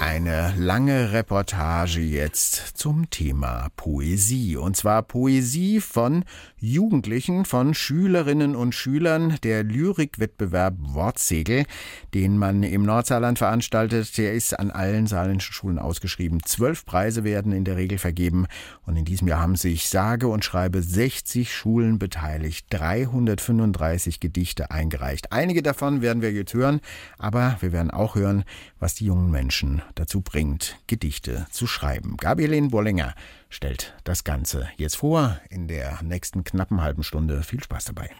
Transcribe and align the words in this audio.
Eine 0.00 0.54
lange 0.56 1.12
Reportage 1.12 2.00
jetzt 2.00 2.78
zum 2.78 3.10
Thema 3.10 3.68
Poesie. 3.76 4.56
Und 4.56 4.74
zwar 4.74 5.02
Poesie 5.02 5.82
von 5.82 6.24
Jugendlichen, 6.58 7.44
von 7.44 7.74
Schülerinnen 7.74 8.56
und 8.56 8.74
Schülern. 8.74 9.36
Der 9.42 9.62
Lyrikwettbewerb 9.62 10.76
Wortsegel, 10.78 11.66
den 12.14 12.38
man 12.38 12.62
im 12.62 12.82
Nordsaarland 12.82 13.36
veranstaltet, 13.36 14.16
der 14.16 14.32
ist 14.32 14.58
an 14.58 14.70
allen 14.70 15.06
saarländischen 15.06 15.52
Schulen 15.52 15.78
ausgeschrieben. 15.78 16.42
Zwölf 16.46 16.86
Preise 16.86 17.22
werden 17.22 17.52
in 17.52 17.66
der 17.66 17.76
Regel 17.76 17.98
vergeben. 17.98 18.46
Und 18.86 18.96
in 18.96 19.04
diesem 19.04 19.28
Jahr 19.28 19.40
haben 19.40 19.56
sich 19.56 19.90
sage 19.90 20.28
und 20.28 20.46
schreibe 20.46 20.80
60 20.80 21.54
Schulen 21.54 21.98
beteiligt. 21.98 22.64
335 22.70 24.18
Gedichte 24.18 24.70
eingereicht. 24.70 25.30
Einige 25.30 25.62
davon 25.62 26.00
werden 26.00 26.22
wir 26.22 26.32
jetzt 26.32 26.54
hören, 26.54 26.80
aber 27.18 27.58
wir 27.60 27.72
werden 27.72 27.90
auch 27.90 28.14
hören, 28.14 28.44
was 28.78 28.94
die 28.94 29.04
jungen 29.04 29.30
Menschen 29.30 29.82
dazu 29.94 30.20
bringt, 30.20 30.76
Gedichte 30.86 31.46
zu 31.50 31.66
schreiben. 31.66 32.16
Gabrielin 32.16 32.70
Bollinger 32.70 33.14
stellt 33.48 33.94
das 34.04 34.24
Ganze 34.24 34.68
jetzt 34.76 34.96
vor 34.96 35.38
in 35.50 35.68
der 35.68 36.00
nächsten 36.02 36.44
knappen 36.44 36.82
halben 36.82 37.02
Stunde. 37.02 37.42
Viel 37.42 37.62
Spaß 37.62 37.86
dabei. 37.86 38.10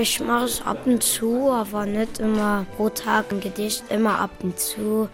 Ich 0.00 0.20
mache 0.20 0.46
es 0.46 0.62
ab 0.62 0.86
und 0.86 1.02
zu, 1.02 1.50
aber 1.50 1.86
nicht 1.86 2.18
immer 2.18 2.66
pro 2.76 2.88
Tag 2.88 3.30
ein 3.30 3.40
Gedicht, 3.40 3.84
immer 3.90 4.18
ab 4.18 4.30
und 4.42 4.58
zu, 4.58 5.08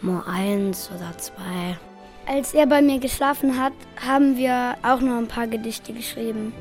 mal 0.00 0.24
eins 0.26 0.90
oder 0.94 1.16
zwei. 1.18 1.78
Als 2.26 2.54
er 2.54 2.66
bei 2.66 2.80
mir 2.80 2.98
geschlafen 2.98 3.60
hat, 3.60 3.72
haben 3.96 4.36
wir 4.36 4.76
auch 4.82 5.00
noch 5.00 5.18
ein 5.18 5.28
paar 5.28 5.46
Gedichte 5.46 5.92
geschrieben. 5.92 6.52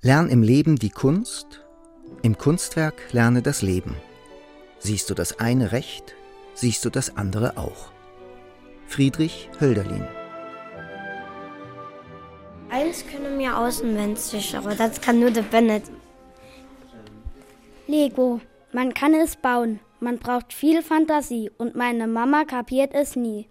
Lern 0.00 0.28
im 0.28 0.42
Leben 0.42 0.76
die 0.76 0.90
Kunst, 0.90 1.64
im 2.22 2.38
Kunstwerk 2.38 3.12
lerne 3.12 3.42
das 3.42 3.62
Leben. 3.62 3.96
Siehst 4.78 5.10
du 5.10 5.14
das 5.14 5.40
eine 5.40 5.72
recht, 5.72 6.14
siehst 6.54 6.84
du 6.84 6.90
das 6.90 7.16
andere 7.16 7.56
auch. 7.56 7.90
Friedrich 8.86 9.50
Hölderlin 9.60 10.06
Eins 12.78 13.04
können 13.04 13.40
wir 13.40 13.58
auswendig, 13.58 14.56
aber 14.56 14.72
das 14.76 15.00
kann 15.00 15.18
nur 15.18 15.32
der 15.32 15.42
Bennett. 15.42 15.82
Lego. 17.88 18.40
Man 18.72 18.94
kann 18.94 19.14
es 19.14 19.34
bauen. 19.34 19.80
Man 19.98 20.18
braucht 20.18 20.52
viel 20.52 20.82
Fantasie 20.82 21.50
und 21.58 21.74
meine 21.74 22.06
Mama 22.06 22.44
kapiert 22.44 22.94
es 22.94 23.16
nie. 23.16 23.48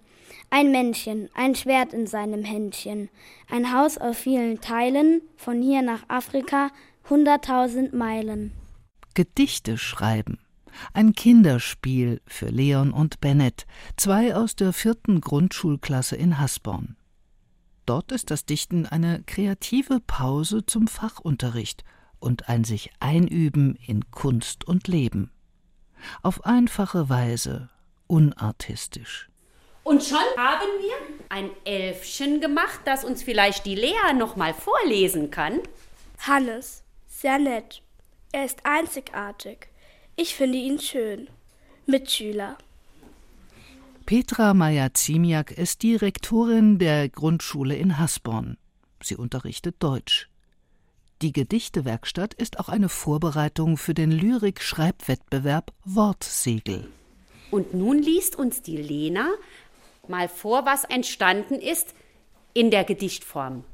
Ein 0.49 0.71
Männchen, 0.71 1.29
ein 1.33 1.55
Schwert 1.55 1.91
in 1.91 2.07
seinem 2.07 2.45
Händchen, 2.45 3.09
ein 3.49 3.73
Haus 3.73 3.97
aus 3.97 4.15
vielen 4.15 4.61
Teilen, 4.61 5.21
von 5.35 5.61
hier 5.61 5.81
nach 5.81 6.07
Afrika, 6.07 6.69
hunderttausend 7.09 7.93
Meilen. 7.93 8.53
Gedichte 9.13 9.77
schreiben. 9.77 10.39
Ein 10.93 11.11
Kinderspiel 11.11 12.21
für 12.27 12.47
Leon 12.47 12.93
und 12.93 13.19
Bennett, 13.19 13.65
zwei 13.97 14.33
aus 14.35 14.55
der 14.55 14.71
vierten 14.71 15.19
Grundschulklasse 15.19 16.15
in 16.15 16.39
Hasborn. 16.39 16.95
Dort 17.87 18.11
ist 18.11 18.31
das 18.31 18.45
Dichten 18.45 18.85
eine 18.85 19.23
kreative 19.25 20.01
Pause 20.01 20.65
zum 20.65 20.89
Fachunterricht 20.89 21.85
und 22.19 22.49
ein 22.49 22.65
sich 22.65 22.91
einüben 22.99 23.79
in 23.87 24.11
Kunst 24.11 24.67
und 24.67 24.89
Leben. 24.89 25.31
Auf 26.21 26.45
einfache 26.45 27.07
Weise, 27.07 27.69
unartistisch. 28.05 29.29
Und 29.83 30.03
schon 30.03 30.17
haben 30.35 30.67
wir 30.81 30.95
ein 31.29 31.49
Elfchen 31.63 32.41
gemacht, 32.41 32.81
das 32.83 33.05
uns 33.05 33.23
vielleicht 33.23 33.65
die 33.65 33.75
Lea 33.75 34.13
noch 34.13 34.35
mal 34.35 34.53
vorlesen 34.53 35.31
kann. 35.31 35.61
Hannes, 36.19 36.83
sehr 37.07 37.39
nett. 37.39 37.83
Er 38.33 38.43
ist 38.43 38.65
einzigartig. 38.65 39.69
Ich 40.17 40.35
finde 40.35 40.57
ihn 40.57 40.81
schön. 40.81 41.29
Mitschüler. 41.85 42.57
Petra 44.07 44.53
Meyer-Ziemiak 44.53 45.51
ist 45.51 45.83
die 45.83 45.97
Rektorin 45.97 46.79
der 46.79 47.09
Grundschule 47.09 47.75
in 47.75 47.99
Hasborn. 47.99 48.55
Sie 49.03 49.17
unterrichtet 49.17 49.75
Deutsch. 49.79 50.29
Die 51.21 51.33
Gedichtewerkstatt 51.33 52.33
ist 52.33 52.57
auch 52.57 52.69
eine 52.69 52.87
Vorbereitung 52.87 53.75
für 53.75 53.93
den 53.93 54.11
Lyrik-Schreibwettbewerb 54.11 55.73
Wortsegel. 55.83 56.89
Und 57.51 57.73
nun 57.73 58.01
liest 58.01 58.37
uns 58.37 58.61
die 58.61 58.77
Lena 58.77 59.27
mal 60.07 60.29
vor, 60.29 60.65
was 60.65 60.85
entstanden 60.85 61.55
ist 61.55 61.93
in 62.53 62.71
der 62.71 62.85
Gedichtform. 62.85 63.65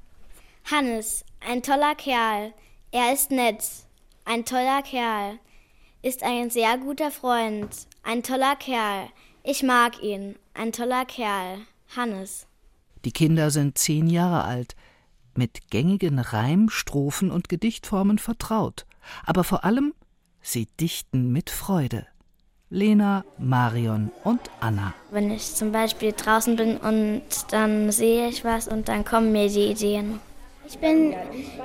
Hannes, 0.65 1.25
ein 1.47 1.61
toller 1.61 1.94
Kerl. 1.94 2.55
Er 2.89 3.13
ist 3.13 3.29
nett. 3.29 3.63
Ein 4.25 4.45
toller 4.45 4.81
Kerl. 4.81 5.38
Ist 6.01 6.23
ein 6.23 6.50
sehr 6.50 6.79
guter 6.79 7.11
Freund. 7.11 7.69
Ein 8.01 8.23
toller 8.23 8.55
Kerl. 8.55 9.09
Ich 9.45 9.61
mag 9.61 10.01
ihn. 10.01 10.37
Ein 10.53 10.71
toller 10.71 11.03
Kerl. 11.03 11.57
Hannes. 11.97 12.47
Die 13.03 13.11
Kinder 13.11 13.51
sind 13.51 13.77
zehn 13.77 14.07
Jahre 14.07 14.45
alt, 14.45 14.73
mit 15.35 15.69
gängigen 15.69 16.19
Reim, 16.19 16.69
Strophen 16.69 17.29
und 17.29 17.49
Gedichtformen 17.49 18.19
vertraut. 18.19 18.85
Aber 19.25 19.43
vor 19.43 19.65
allem, 19.65 19.93
sie 20.41 20.69
dichten 20.79 21.33
mit 21.33 21.49
Freude. 21.49 22.07
Lena, 22.69 23.25
Marion 23.37 24.11
und 24.23 24.39
Anna. 24.61 24.93
Wenn 25.11 25.29
ich 25.29 25.53
zum 25.53 25.73
Beispiel 25.73 26.13
draußen 26.13 26.55
bin 26.55 26.77
und 26.77 27.21
dann 27.51 27.91
sehe 27.91 28.29
ich 28.29 28.45
was 28.45 28.69
und 28.69 28.87
dann 28.87 29.03
kommen 29.03 29.33
mir 29.33 29.49
die 29.49 29.71
Ideen. 29.71 30.21
Ich 30.65 30.77
bin 30.77 31.13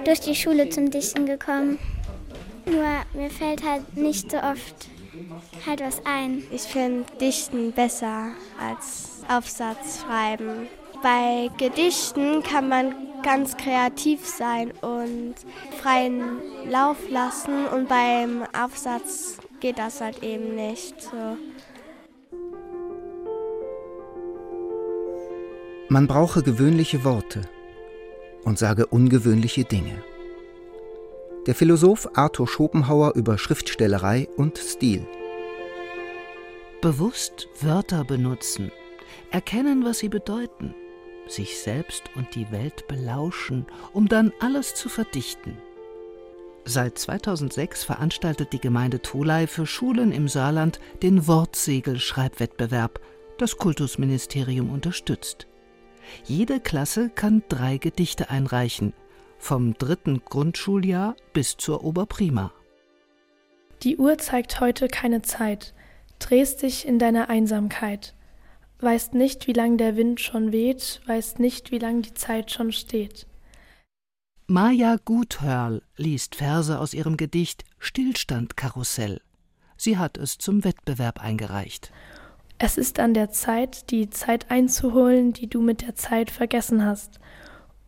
durch 0.05 0.19
die 0.19 0.35
Schule 0.35 0.69
zum 0.69 0.91
Dichten 0.91 1.27
gekommen. 1.27 1.79
Nur 2.67 2.85
mir 3.15 3.31
fällt 3.31 3.65
halt 3.65 3.97
nicht 3.97 4.33
so 4.33 4.39
oft 4.39 4.89
halt 5.67 5.81
was 5.81 6.05
ein. 6.05 6.43
Ich 6.51 6.63
finde 6.63 7.05
Dichten 7.21 7.73
besser 7.73 8.29
als 8.61 9.23
Aufsatz 9.29 10.03
schreiben. 10.03 10.69
Bei 11.03 11.49
Gedichten 11.59 12.43
kann 12.43 12.69
man 12.69 12.95
ganz 13.23 13.57
kreativ 13.57 14.27
sein 14.27 14.73
und 14.81 15.35
freien 15.81 16.41
Lauf 16.69 16.97
lassen 17.09 17.67
und 17.67 17.89
beim 17.89 18.45
Aufsatz 18.53 19.39
geht 19.61 19.79
das 19.79 20.01
halt 20.01 20.23
eben 20.23 20.55
nicht 20.55 21.01
so. 21.01 21.37
Man 25.89 26.07
brauche 26.07 26.43
gewöhnliche 26.43 27.05
Worte 27.05 27.43
und 28.45 28.59
sage 28.59 28.87
ungewöhnliche 28.87 29.65
Dinge. 29.65 30.03
Der 31.49 31.55
Philosoph 31.55 32.11
Arthur 32.13 32.47
Schopenhauer 32.47 33.15
über 33.15 33.39
Schriftstellerei 33.39 34.29
und 34.37 34.59
Stil. 34.59 35.07
Bewusst 36.83 37.49
Wörter 37.63 38.05
benutzen, 38.05 38.71
erkennen, 39.31 39.83
was 39.83 40.01
sie 40.01 40.11
bedeuten, 40.11 40.75
sich 41.27 41.59
selbst 41.59 42.03
und 42.17 42.35
die 42.35 42.53
Welt 42.53 42.87
belauschen, 42.87 43.65
um 43.95 44.09
dann 44.09 44.31
alles 44.41 44.75
zu 44.75 44.91
verdichten. 44.91 45.57
Seit 46.67 46.99
2006 46.99 47.83
veranstaltet 47.83 48.53
die 48.53 48.61
Gemeinde 48.61 49.01
Tholey 49.01 49.47
für 49.47 49.65
Schulen 49.65 50.13
im 50.13 50.29
Saarland 50.29 50.81
den 51.03 51.27
Wortsegel-Schreibwettbewerb, 51.27 53.01
das 53.39 53.57
Kultusministerium 53.57 54.69
unterstützt. 54.69 55.47
Jede 56.25 56.61
Klasse 56.61 57.09
kann 57.15 57.43
drei 57.49 57.79
Gedichte 57.79 58.29
einreichen, 58.29 58.93
vom 59.39 59.75
dritten 59.75 60.23
Grundschuljahr 60.25 61.17
bis 61.33 61.57
zur 61.57 61.85
Oberprima. 61.85 62.53
Die 63.83 63.97
Uhr 63.97 64.19
zeigt 64.19 64.61
heute 64.61 64.89
keine 64.89 65.23
Zeit, 65.23 65.75
drehst 66.19 66.63
dich 66.63 66.87
in 66.87 66.99
deiner 66.99 67.29
Einsamkeit, 67.29 68.15
weißt 68.81 69.15
nicht, 69.15 69.47
wie 69.47 69.53
lang 69.53 69.77
der 69.79 69.97
Wind 69.97 70.21
schon 70.21 70.53
weht, 70.53 71.01
weißt 71.07 71.39
nicht, 71.39 71.71
wie 71.71 71.79
lang 71.79 72.03
die 72.03 72.15
Zeit 72.15 72.51
schon 72.51 72.73
steht. 72.73 73.27
Maja 74.47 74.97
Guthörl 75.05 75.83
liest 75.97 76.37
Verse 76.37 76.79
aus 76.79 76.95
ihrem 76.95 77.17
Gedicht 77.17 77.65
Stillstandkarussell. 77.79 79.21
Sie 79.77 79.99
hat 79.99 80.17
es 80.17 80.39
zum 80.39 80.65
Wettbewerb 80.65 81.21
eingereicht. 81.21 81.93
Es 82.59 82.77
ist 82.77 82.99
an 82.99 83.15
der 83.15 83.31
Zeit, 83.31 83.91
die 83.91 84.11
Zeit 84.11 84.51
einzuholen, 84.51 85.33
die 85.33 85.49
du 85.49 85.61
mit 85.61 85.83
der 85.83 85.95
Zeit 85.95 86.31
vergessen 86.31 86.85
hast. 86.85 87.21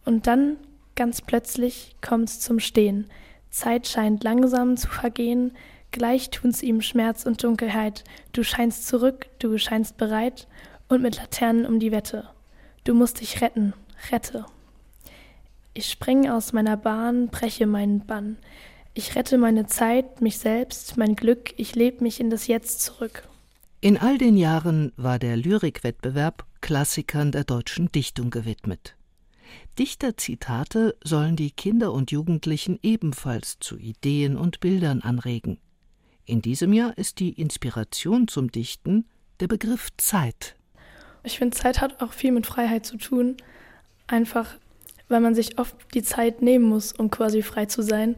Und 0.04 0.28
dann, 0.28 0.58
ganz 1.00 1.22
plötzlich, 1.22 1.96
kommt's 2.02 2.40
zum 2.40 2.60
Stehen. 2.60 3.06
Zeit 3.48 3.88
scheint 3.88 4.22
langsam 4.22 4.76
zu 4.76 4.86
vergehen, 4.86 5.52
gleich 5.92 6.28
tun's 6.28 6.62
ihm 6.62 6.82
Schmerz 6.82 7.24
und 7.24 7.42
Dunkelheit. 7.42 8.04
Du 8.34 8.44
scheinst 8.44 8.86
zurück, 8.86 9.24
du 9.38 9.56
scheinst 9.56 9.96
bereit, 9.96 10.46
und 10.88 11.00
mit 11.00 11.16
Laternen 11.16 11.64
um 11.64 11.80
die 11.80 11.90
Wette. 11.90 12.28
Du 12.84 12.92
musst 12.92 13.22
dich 13.22 13.40
retten, 13.40 13.72
rette. 14.12 14.44
Ich 15.72 15.88
spreng 15.88 16.28
aus 16.28 16.52
meiner 16.52 16.76
Bahn, 16.76 17.28
breche 17.28 17.66
meinen 17.66 18.04
Bann. 18.04 18.36
Ich 18.92 19.16
rette 19.16 19.38
meine 19.38 19.64
Zeit, 19.64 20.20
mich 20.20 20.36
selbst, 20.36 20.98
mein 20.98 21.16
Glück, 21.16 21.54
ich 21.56 21.74
leb 21.74 22.02
mich 22.02 22.20
in 22.20 22.28
das 22.28 22.46
Jetzt 22.46 22.82
zurück. 22.82 23.26
In 23.80 23.96
all 23.96 24.18
den 24.18 24.36
Jahren 24.36 24.92
war 24.98 25.18
der 25.18 25.38
Lyrikwettbewerb 25.38 26.44
Klassikern 26.60 27.32
der 27.32 27.44
deutschen 27.44 27.90
Dichtung 27.90 28.28
gewidmet. 28.28 28.96
Dichterzitate 29.78 30.96
sollen 31.02 31.36
die 31.36 31.50
Kinder 31.50 31.92
und 31.92 32.10
Jugendlichen 32.10 32.78
ebenfalls 32.82 33.58
zu 33.60 33.76
Ideen 33.76 34.36
und 34.36 34.60
Bildern 34.60 35.00
anregen. 35.00 35.58
In 36.26 36.42
diesem 36.42 36.72
Jahr 36.72 36.96
ist 36.96 37.18
die 37.18 37.32
Inspiration 37.32 38.28
zum 38.28 38.52
Dichten 38.52 39.06
der 39.40 39.48
Begriff 39.48 39.88
Zeit. 39.96 40.54
Ich 41.22 41.38
finde, 41.38 41.56
Zeit 41.56 41.80
hat 41.80 42.00
auch 42.00 42.12
viel 42.12 42.32
mit 42.32 42.46
Freiheit 42.46 42.86
zu 42.86 42.96
tun. 42.96 43.36
Einfach, 44.06 44.54
weil 45.08 45.20
man 45.20 45.34
sich 45.34 45.58
oft 45.58 45.76
die 45.94 46.02
Zeit 46.02 46.42
nehmen 46.42 46.64
muss, 46.64 46.92
um 46.92 47.10
quasi 47.10 47.42
frei 47.42 47.66
zu 47.66 47.82
sein. 47.82 48.16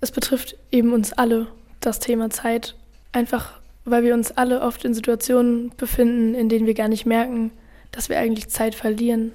Es 0.00 0.10
betrifft 0.10 0.56
eben 0.70 0.92
uns 0.92 1.12
alle, 1.12 1.48
das 1.80 1.98
Thema 1.98 2.30
Zeit. 2.30 2.76
Einfach, 3.12 3.60
weil 3.84 4.02
wir 4.04 4.14
uns 4.14 4.32
alle 4.32 4.62
oft 4.62 4.84
in 4.84 4.94
Situationen 4.94 5.72
befinden, 5.76 6.34
in 6.34 6.48
denen 6.48 6.66
wir 6.66 6.74
gar 6.74 6.88
nicht 6.88 7.06
merken, 7.06 7.50
dass 7.90 8.08
wir 8.08 8.18
eigentlich 8.18 8.48
Zeit 8.48 8.74
verlieren. 8.74 9.32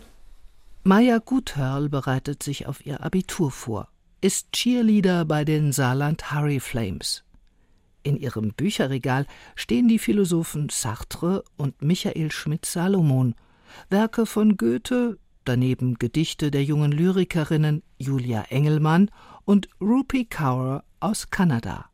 Maya 0.87 1.17
Guthörl 1.17 1.89
bereitet 1.89 2.43
sich 2.43 2.67
auf 2.67 2.85
ihr 2.85 3.01
Abitur 3.03 3.49
vor, 3.49 3.87
ist 4.21 4.51
Cheerleader 4.51 5.25
bei 5.25 5.43
den 5.43 5.71
Saarland 5.71 6.31
Hurry 6.31 6.59
Flames. 6.59 7.23
In 8.03 8.17
ihrem 8.17 8.53
Bücherregal 8.53 9.25
stehen 9.55 9.87
die 9.87 9.97
Philosophen 9.97 10.69
Sartre 10.69 11.43
und 11.57 11.81
Michael 11.81 12.31
Schmidt-Salomon, 12.31 13.33
Werke 13.89 14.27
von 14.27 14.57
Goethe, 14.57 15.17
daneben 15.43 15.95
Gedichte 15.95 16.51
der 16.51 16.63
jungen 16.63 16.91
Lyrikerinnen 16.91 17.81
Julia 17.97 18.43
Engelmann 18.49 19.09
und 19.43 19.67
Rupi 19.81 20.25
Kaur 20.25 20.83
aus 20.99 21.31
Kanada. 21.31 21.89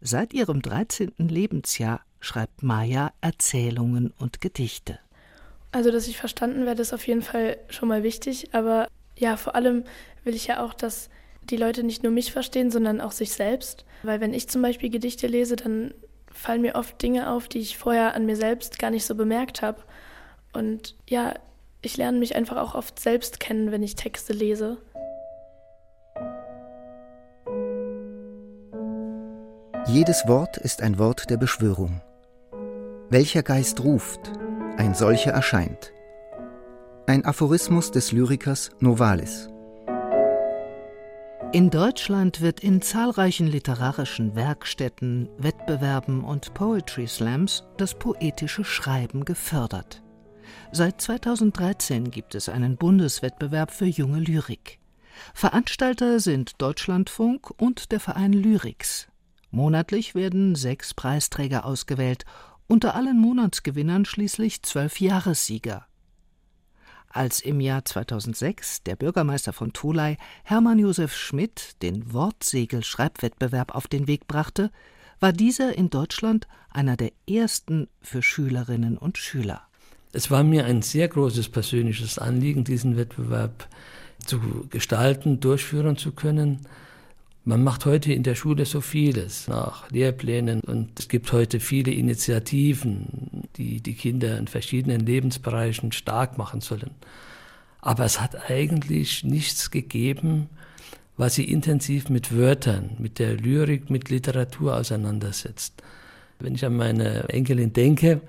Seit 0.00 0.34
ihrem 0.34 0.60
13. 0.60 1.12
Lebensjahr 1.18 2.00
schreibt 2.18 2.64
Maya 2.64 3.12
Erzählungen 3.20 4.12
und 4.18 4.40
Gedichte. 4.40 4.98
Also, 5.72 5.90
dass 5.90 6.06
ich 6.06 6.18
verstanden 6.18 6.66
werde, 6.66 6.82
ist 6.82 6.92
auf 6.92 7.06
jeden 7.06 7.22
Fall 7.22 7.56
schon 7.68 7.88
mal 7.88 8.02
wichtig. 8.02 8.50
Aber 8.52 8.88
ja, 9.16 9.36
vor 9.36 9.54
allem 9.54 9.84
will 10.22 10.34
ich 10.34 10.46
ja 10.46 10.64
auch, 10.64 10.74
dass 10.74 11.08
die 11.50 11.56
Leute 11.56 11.82
nicht 11.82 12.02
nur 12.02 12.12
mich 12.12 12.30
verstehen, 12.30 12.70
sondern 12.70 13.00
auch 13.00 13.12
sich 13.12 13.32
selbst. 13.32 13.84
Weil 14.02 14.20
wenn 14.20 14.34
ich 14.34 14.48
zum 14.48 14.62
Beispiel 14.62 14.90
Gedichte 14.90 15.26
lese, 15.26 15.56
dann 15.56 15.94
fallen 16.30 16.62
mir 16.62 16.74
oft 16.74 17.00
Dinge 17.02 17.30
auf, 17.30 17.48
die 17.48 17.60
ich 17.60 17.78
vorher 17.78 18.14
an 18.14 18.26
mir 18.26 18.36
selbst 18.36 18.78
gar 18.78 18.90
nicht 18.90 19.06
so 19.06 19.14
bemerkt 19.14 19.62
habe. 19.62 19.82
Und 20.52 20.94
ja, 21.08 21.34
ich 21.80 21.96
lerne 21.96 22.18
mich 22.18 22.36
einfach 22.36 22.58
auch 22.58 22.74
oft 22.74 22.98
selbst 23.00 23.40
kennen, 23.40 23.72
wenn 23.72 23.82
ich 23.82 23.96
Texte 23.96 24.32
lese. 24.32 24.78
Jedes 29.86 30.28
Wort 30.28 30.58
ist 30.58 30.80
ein 30.80 30.98
Wort 30.98 31.28
der 31.28 31.36
Beschwörung. 31.38 32.00
Welcher 33.10 33.42
Geist 33.42 33.82
ruft, 33.82 34.32
ein 34.76 34.94
solcher 34.94 35.32
erscheint. 35.32 35.92
Ein 37.06 37.24
Aphorismus 37.24 37.90
des 37.90 38.12
Lyrikers 38.12 38.70
Novalis. 38.80 39.48
In 41.52 41.68
Deutschland 41.68 42.40
wird 42.40 42.60
in 42.60 42.80
zahlreichen 42.80 43.46
literarischen 43.46 44.34
Werkstätten, 44.34 45.28
Wettbewerben 45.36 46.24
und 46.24 46.54
Poetry 46.54 47.06
Slams 47.06 47.64
das 47.76 47.94
poetische 47.94 48.64
Schreiben 48.64 49.26
gefördert. 49.26 50.02
Seit 50.70 51.00
2013 51.00 52.10
gibt 52.10 52.34
es 52.34 52.48
einen 52.48 52.76
Bundeswettbewerb 52.76 53.70
für 53.70 53.86
junge 53.86 54.20
Lyrik. 54.20 54.78
Veranstalter 55.34 56.20
sind 56.20 56.62
Deutschlandfunk 56.62 57.50
und 57.60 57.92
der 57.92 58.00
Verein 58.00 58.32
Lyrics. 58.32 59.08
Monatlich 59.50 60.14
werden 60.14 60.54
sechs 60.54 60.94
Preisträger 60.94 61.66
ausgewählt 61.66 62.24
unter 62.72 62.94
allen 62.94 63.18
Monatsgewinnern 63.18 64.06
schließlich 64.06 64.62
zwölf 64.62 64.98
Jahressieger. 64.98 65.84
Als 67.10 67.40
im 67.40 67.60
Jahr 67.60 67.84
2006 67.84 68.82
der 68.84 68.96
Bürgermeister 68.96 69.52
von 69.52 69.74
Tholey, 69.74 70.16
Hermann 70.42 70.78
Josef 70.78 71.14
Schmidt, 71.14 71.82
den 71.82 72.14
Wortsegel-Schreibwettbewerb 72.14 73.74
auf 73.74 73.88
den 73.88 74.06
Weg 74.06 74.26
brachte, 74.26 74.70
war 75.20 75.34
dieser 75.34 75.76
in 75.76 75.90
Deutschland 75.90 76.48
einer 76.70 76.96
der 76.96 77.12
ersten 77.28 77.88
für 78.00 78.22
Schülerinnen 78.22 78.96
und 78.96 79.18
Schüler. 79.18 79.60
Es 80.14 80.30
war 80.30 80.42
mir 80.42 80.64
ein 80.64 80.80
sehr 80.80 81.08
großes 81.08 81.50
persönliches 81.50 82.18
Anliegen, 82.18 82.64
diesen 82.64 82.96
Wettbewerb 82.96 83.68
zu 84.24 84.40
gestalten, 84.70 85.40
durchführen 85.40 85.98
zu 85.98 86.12
können. 86.12 86.66
Man 87.44 87.64
macht 87.64 87.86
heute 87.86 88.12
in 88.12 88.22
der 88.22 88.36
Schule 88.36 88.66
so 88.66 88.80
vieles 88.80 89.48
nach 89.48 89.90
Lehrplänen 89.90 90.60
und 90.60 91.00
es 91.00 91.08
gibt 91.08 91.32
heute 91.32 91.58
viele 91.58 91.90
Initiativen, 91.90 93.48
die 93.56 93.80
die 93.80 93.94
Kinder 93.94 94.38
in 94.38 94.46
verschiedenen 94.46 95.00
Lebensbereichen 95.00 95.90
stark 95.90 96.38
machen 96.38 96.60
sollen. 96.60 96.92
Aber 97.80 98.04
es 98.04 98.20
hat 98.20 98.48
eigentlich 98.48 99.24
nichts 99.24 99.72
gegeben, 99.72 100.48
was 101.16 101.34
sie 101.34 101.50
intensiv 101.50 102.08
mit 102.10 102.36
Wörtern, 102.36 102.90
mit 103.00 103.18
der 103.18 103.34
Lyrik, 103.34 103.90
mit 103.90 104.08
Literatur 104.08 104.76
auseinandersetzt. 104.76 105.82
Wenn 106.38 106.54
ich 106.54 106.64
an 106.64 106.76
meine 106.76 107.28
Enkelin 107.28 107.72
denke, 107.72 108.20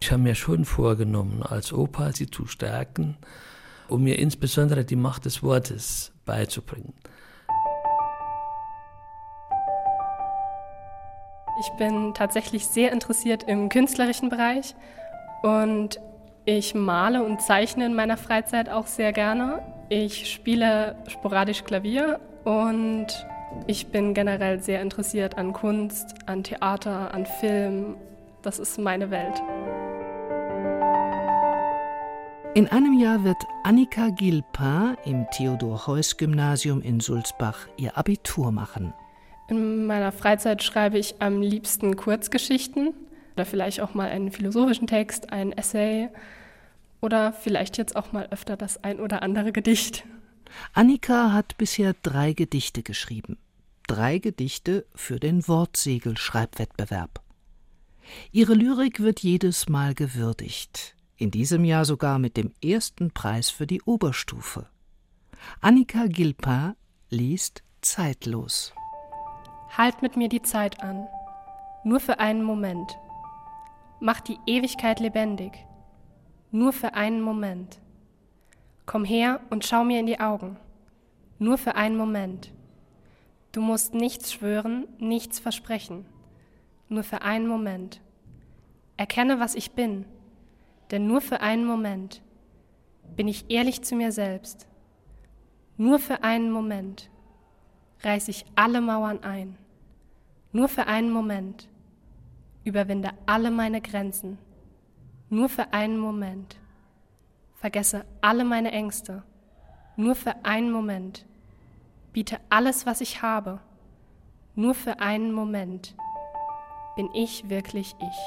ich 0.00 0.10
habe 0.10 0.22
mir 0.22 0.34
schon 0.34 0.64
vorgenommen, 0.64 1.44
als 1.44 1.72
Opa 1.72 2.12
sie 2.12 2.28
zu 2.28 2.46
stärken, 2.46 3.16
um 3.86 4.02
mir 4.02 4.18
insbesondere 4.18 4.84
die 4.84 4.96
Macht 4.96 5.26
des 5.26 5.44
Wortes 5.44 6.10
beizubringen. 6.24 6.92
Ich 11.60 11.70
bin 11.70 12.14
tatsächlich 12.14 12.66
sehr 12.66 12.92
interessiert 12.92 13.42
im 13.42 13.68
künstlerischen 13.68 14.28
Bereich 14.28 14.76
und 15.42 16.00
ich 16.44 16.74
male 16.74 17.24
und 17.24 17.42
zeichne 17.42 17.86
in 17.86 17.94
meiner 17.94 18.16
Freizeit 18.16 18.68
auch 18.68 18.86
sehr 18.86 19.12
gerne. 19.12 19.60
Ich 19.88 20.32
spiele 20.32 20.94
sporadisch 21.08 21.64
Klavier 21.64 22.20
und 22.44 23.06
ich 23.66 23.88
bin 23.88 24.14
generell 24.14 24.62
sehr 24.62 24.80
interessiert 24.80 25.36
an 25.36 25.52
Kunst, 25.52 26.14
an 26.26 26.44
Theater, 26.44 27.12
an 27.12 27.26
Film. 27.26 27.96
Das 28.42 28.58
ist 28.58 28.78
meine 28.78 29.10
Welt. 29.10 29.42
In 32.54 32.68
einem 32.68 32.98
Jahr 32.98 33.24
wird 33.24 33.36
Annika 33.64 34.08
Gilpin 34.10 34.96
im 35.04 35.26
Theodor-Heuss-Gymnasium 35.32 36.82
in 36.82 37.00
Sulzbach 37.00 37.66
ihr 37.76 37.96
Abitur 37.98 38.52
machen. 38.52 38.94
In 39.48 39.86
meiner 39.86 40.12
Freizeit 40.12 40.62
schreibe 40.62 40.98
ich 40.98 41.16
am 41.20 41.40
liebsten 41.40 41.96
Kurzgeschichten 41.96 42.92
oder 43.34 43.46
vielleicht 43.46 43.80
auch 43.80 43.94
mal 43.94 44.08
einen 44.10 44.30
philosophischen 44.30 44.86
Text, 44.86 45.32
ein 45.32 45.52
Essay 45.52 46.08
oder 47.00 47.32
vielleicht 47.32 47.78
jetzt 47.78 47.96
auch 47.96 48.12
mal 48.12 48.28
öfter 48.30 48.56
das 48.56 48.84
ein 48.84 49.00
oder 49.00 49.22
andere 49.22 49.52
Gedicht. 49.52 50.04
Annika 50.74 51.32
hat 51.32 51.56
bisher 51.56 51.94
drei 52.02 52.34
Gedichte 52.34 52.82
geschrieben. 52.82 53.38
Drei 53.86 54.18
Gedichte 54.18 54.84
für 54.94 55.18
den 55.18 55.46
Wortsegel-Schreibwettbewerb. 55.48 57.22
Ihre 58.32 58.54
Lyrik 58.54 59.00
wird 59.00 59.20
jedes 59.20 59.68
Mal 59.68 59.94
gewürdigt. 59.94 60.94
In 61.16 61.30
diesem 61.30 61.64
Jahr 61.64 61.84
sogar 61.84 62.18
mit 62.18 62.36
dem 62.36 62.52
ersten 62.62 63.10
Preis 63.12 63.48
für 63.50 63.66
die 63.66 63.82
Oberstufe. 63.82 64.66
Annika 65.60 66.06
Gilpin 66.06 66.74
liest 67.10 67.62
Zeitlos. 67.80 68.72
Halt 69.76 70.02
mit 70.02 70.16
mir 70.16 70.28
die 70.28 70.42
Zeit 70.42 70.82
an, 70.82 71.06
nur 71.84 72.00
für 72.00 72.18
einen 72.18 72.42
Moment. 72.42 72.98
Mach 74.00 74.20
die 74.20 74.38
Ewigkeit 74.46 75.00
lebendig, 75.00 75.52
nur 76.50 76.72
für 76.72 76.94
einen 76.94 77.20
Moment. 77.20 77.78
Komm 78.86 79.04
her 79.04 79.40
und 79.50 79.64
schau 79.64 79.84
mir 79.84 80.00
in 80.00 80.06
die 80.06 80.20
Augen, 80.20 80.56
nur 81.38 81.58
für 81.58 81.74
einen 81.74 81.96
Moment. 81.96 82.52
Du 83.52 83.60
musst 83.60 83.94
nichts 83.94 84.32
schwören, 84.32 84.86
nichts 84.98 85.38
versprechen, 85.38 86.06
nur 86.88 87.02
für 87.02 87.22
einen 87.22 87.46
Moment. 87.46 88.00
Erkenne, 88.96 89.40
was 89.40 89.54
ich 89.54 89.72
bin, 89.72 90.04
denn 90.90 91.06
nur 91.06 91.20
für 91.20 91.40
einen 91.40 91.64
Moment 91.64 92.22
bin 93.16 93.28
ich 93.28 93.50
ehrlich 93.50 93.82
zu 93.82 93.94
mir 93.94 94.12
selbst. 94.12 94.66
Nur 95.76 95.98
für 95.98 96.22
einen 96.22 96.50
Moment 96.50 97.10
reiße 98.02 98.30
ich 98.30 98.44
alle 98.54 98.80
Mauern 98.80 99.22
ein. 99.22 99.56
Nur 100.52 100.68
für 100.68 100.86
einen 100.86 101.10
Moment. 101.10 101.68
Überwinde 102.64 103.10
alle 103.26 103.50
meine 103.50 103.80
Grenzen. 103.80 104.38
Nur 105.30 105.48
für 105.48 105.72
einen 105.72 105.98
Moment. 105.98 106.56
Vergesse 107.56 108.04
alle 108.20 108.44
meine 108.44 108.72
Ängste. 108.72 109.22
Nur 109.96 110.14
für 110.14 110.44
einen 110.44 110.70
Moment. 110.70 111.26
Biete 112.12 112.38
alles, 112.48 112.86
was 112.86 113.00
ich 113.00 113.22
habe. 113.22 113.60
Nur 114.54 114.74
für 114.74 115.00
einen 115.00 115.32
Moment. 115.32 115.94
Bin 116.96 117.08
ich 117.14 117.48
wirklich 117.50 117.94
ich. 118.00 118.18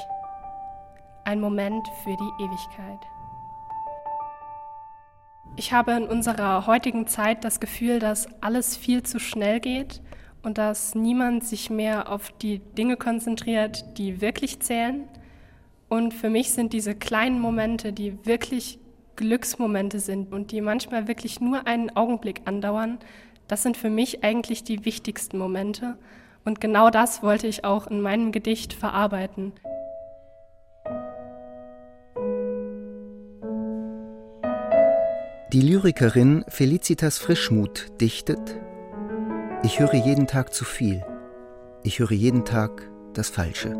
Ein 1.24 1.40
Moment 1.40 1.86
für 2.04 2.16
die 2.16 2.44
Ewigkeit. 2.44 3.11
Ich 5.56 5.72
habe 5.72 5.92
in 5.92 6.04
unserer 6.04 6.66
heutigen 6.66 7.06
Zeit 7.06 7.44
das 7.44 7.60
Gefühl, 7.60 7.98
dass 7.98 8.26
alles 8.40 8.76
viel 8.76 9.02
zu 9.02 9.20
schnell 9.20 9.60
geht 9.60 10.00
und 10.42 10.58
dass 10.58 10.94
niemand 10.94 11.44
sich 11.44 11.68
mehr 11.68 12.10
auf 12.10 12.30
die 12.40 12.58
Dinge 12.58 12.96
konzentriert, 12.96 13.98
die 13.98 14.20
wirklich 14.20 14.60
zählen. 14.60 15.04
Und 15.88 16.14
für 16.14 16.30
mich 16.30 16.52
sind 16.52 16.72
diese 16.72 16.94
kleinen 16.94 17.38
Momente, 17.38 17.92
die 17.92 18.24
wirklich 18.24 18.78
Glücksmomente 19.16 20.00
sind 20.00 20.32
und 20.32 20.52
die 20.52 20.62
manchmal 20.62 21.06
wirklich 21.06 21.40
nur 21.40 21.66
einen 21.66 21.94
Augenblick 21.94 22.40
andauern, 22.46 22.98
das 23.46 23.62
sind 23.62 23.76
für 23.76 23.90
mich 23.90 24.24
eigentlich 24.24 24.64
die 24.64 24.86
wichtigsten 24.86 25.36
Momente. 25.36 25.98
Und 26.44 26.60
genau 26.60 26.88
das 26.88 27.22
wollte 27.22 27.46
ich 27.46 27.64
auch 27.64 27.86
in 27.86 28.00
meinem 28.00 28.32
Gedicht 28.32 28.72
verarbeiten. 28.72 29.52
Die 35.52 35.60
Lyrikerin 35.60 36.46
Felicitas 36.48 37.18
Frischmuth 37.18 38.00
dichtet 38.00 38.58
Ich 39.62 39.80
höre 39.80 39.92
jeden 39.92 40.26
Tag 40.26 40.54
zu 40.54 40.64
viel. 40.64 41.04
Ich 41.82 41.98
höre 41.98 42.12
jeden 42.12 42.46
Tag 42.46 42.90
das 43.12 43.28
Falsche. 43.28 43.76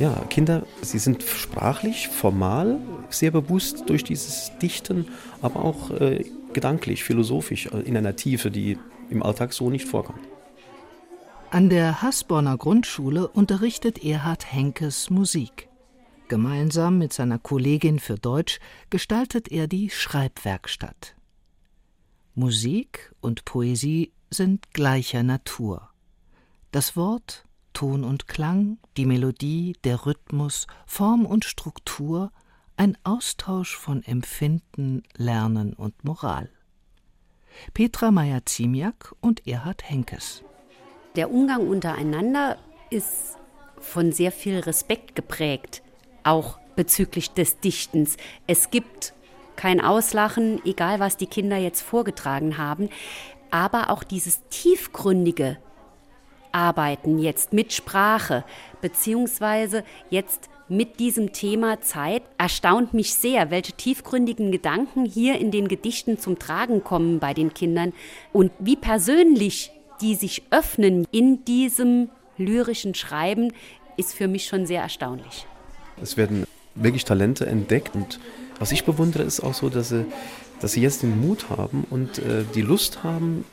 Ja, 0.00 0.10
Kinder, 0.28 0.66
sie 0.82 0.98
sind 0.98 1.22
sprachlich, 1.22 2.08
formal 2.08 2.80
sehr 3.10 3.30
bewusst 3.30 3.88
durch 3.88 4.02
dieses 4.02 4.50
Dichten, 4.60 5.06
aber 5.40 5.64
auch 5.64 5.92
äh, 5.92 6.24
gedanklich, 6.52 7.04
philosophisch 7.04 7.66
äh, 7.66 7.78
in 7.82 7.96
einer 7.96 8.16
Tiefe, 8.16 8.50
die 8.50 8.76
im 9.08 9.22
Alltag 9.22 9.52
so 9.52 9.70
nicht 9.70 9.86
vorkommt. 9.86 10.26
An 11.50 11.70
der 11.70 12.02
Hasborner 12.02 12.58
Grundschule 12.58 13.28
unterrichtet 13.28 14.04
Erhard 14.04 14.52
Henkes 14.52 15.10
Musik. 15.10 15.67
Gemeinsam 16.28 16.98
mit 16.98 17.12
seiner 17.12 17.38
Kollegin 17.38 17.98
für 17.98 18.16
Deutsch 18.16 18.60
gestaltet 18.90 19.50
er 19.50 19.66
die 19.66 19.88
Schreibwerkstatt. 19.88 21.16
Musik 22.34 23.14
und 23.20 23.46
Poesie 23.46 24.12
sind 24.30 24.72
gleicher 24.72 25.22
Natur. 25.22 25.88
Das 26.70 26.96
Wort, 26.96 27.44
Ton 27.72 28.04
und 28.04 28.28
Klang, 28.28 28.78
die 28.96 29.06
Melodie, 29.06 29.76
der 29.84 30.04
Rhythmus, 30.04 30.66
Form 30.86 31.24
und 31.24 31.46
Struktur, 31.46 32.30
ein 32.76 32.98
Austausch 33.04 33.74
von 33.74 34.02
Empfinden, 34.02 35.02
Lernen 35.16 35.72
und 35.72 36.04
Moral. 36.04 36.50
Petra 37.72 38.10
Meyer-Ziemiak 38.10 39.14
und 39.20 39.46
Erhard 39.46 39.88
Henkes. 39.88 40.44
Der 41.16 41.30
Umgang 41.30 41.66
untereinander 41.66 42.58
ist 42.90 43.36
von 43.80 44.12
sehr 44.12 44.30
viel 44.30 44.58
Respekt 44.60 45.16
geprägt 45.16 45.82
auch 46.28 46.58
bezüglich 46.76 47.32
des 47.32 47.60
Dichtens. 47.60 48.16
Es 48.46 48.70
gibt 48.70 49.14
kein 49.56 49.80
Auslachen, 49.80 50.60
egal 50.64 51.00
was 51.00 51.16
die 51.16 51.26
Kinder 51.26 51.56
jetzt 51.56 51.80
vorgetragen 51.80 52.58
haben, 52.58 52.88
aber 53.50 53.90
auch 53.90 54.04
dieses 54.04 54.42
tiefgründige 54.50 55.58
Arbeiten 56.52 57.18
jetzt 57.18 57.52
mit 57.52 57.72
Sprache, 57.72 58.44
beziehungsweise 58.80 59.84
jetzt 60.10 60.48
mit 60.68 61.00
diesem 61.00 61.32
Thema 61.32 61.80
Zeit 61.80 62.22
erstaunt 62.36 62.92
mich 62.92 63.14
sehr, 63.14 63.50
welche 63.50 63.72
tiefgründigen 63.72 64.52
Gedanken 64.52 65.06
hier 65.06 65.38
in 65.38 65.50
den 65.50 65.66
Gedichten 65.66 66.18
zum 66.18 66.38
Tragen 66.38 66.84
kommen 66.84 67.18
bei 67.18 67.32
den 67.32 67.54
Kindern 67.54 67.92
und 68.32 68.52
wie 68.58 68.76
persönlich 68.76 69.72
die 70.00 70.14
sich 70.14 70.44
öffnen 70.50 71.06
in 71.10 71.44
diesem 71.44 72.10
lyrischen 72.36 72.94
Schreiben, 72.94 73.52
ist 73.96 74.14
für 74.14 74.28
mich 74.28 74.46
schon 74.46 74.66
sehr 74.66 74.82
erstaunlich. 74.82 75.46
Es 76.02 76.16
werden 76.16 76.46
wirklich 76.74 77.04
Talente 77.04 77.46
entdeckt 77.46 77.94
und 77.94 78.20
was 78.58 78.72
ich 78.72 78.84
bewundere, 78.84 79.22
ist 79.22 79.40
auch 79.40 79.54
so, 79.54 79.68
dass 79.68 79.90
sie, 79.90 80.06
dass 80.60 80.72
sie 80.72 80.82
jetzt 80.82 81.02
den 81.02 81.20
Mut 81.20 81.46
haben 81.50 81.86
und 81.90 82.18
äh, 82.18 82.44
die 82.54 82.62
Lust 82.62 83.04
haben, 83.04 83.44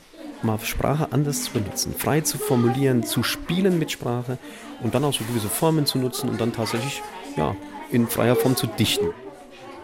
mal 0.42 0.58
Sprache 0.60 1.08
anders 1.12 1.44
zu 1.44 1.52
benutzen, 1.52 1.94
frei 1.96 2.20
zu 2.20 2.38
formulieren, 2.38 3.02
zu 3.02 3.22
spielen 3.22 3.78
mit 3.78 3.90
Sprache 3.90 4.38
und 4.82 4.94
dann 4.94 5.04
auch 5.04 5.12
so 5.12 5.24
gewisse 5.24 5.48
Formen 5.48 5.86
zu 5.86 5.98
nutzen 5.98 6.28
und 6.28 6.40
dann 6.40 6.52
tatsächlich 6.52 7.02
ja, 7.36 7.56
in 7.90 8.06
freier 8.06 8.36
Form 8.36 8.56
zu 8.56 8.66
dichten. 8.66 9.10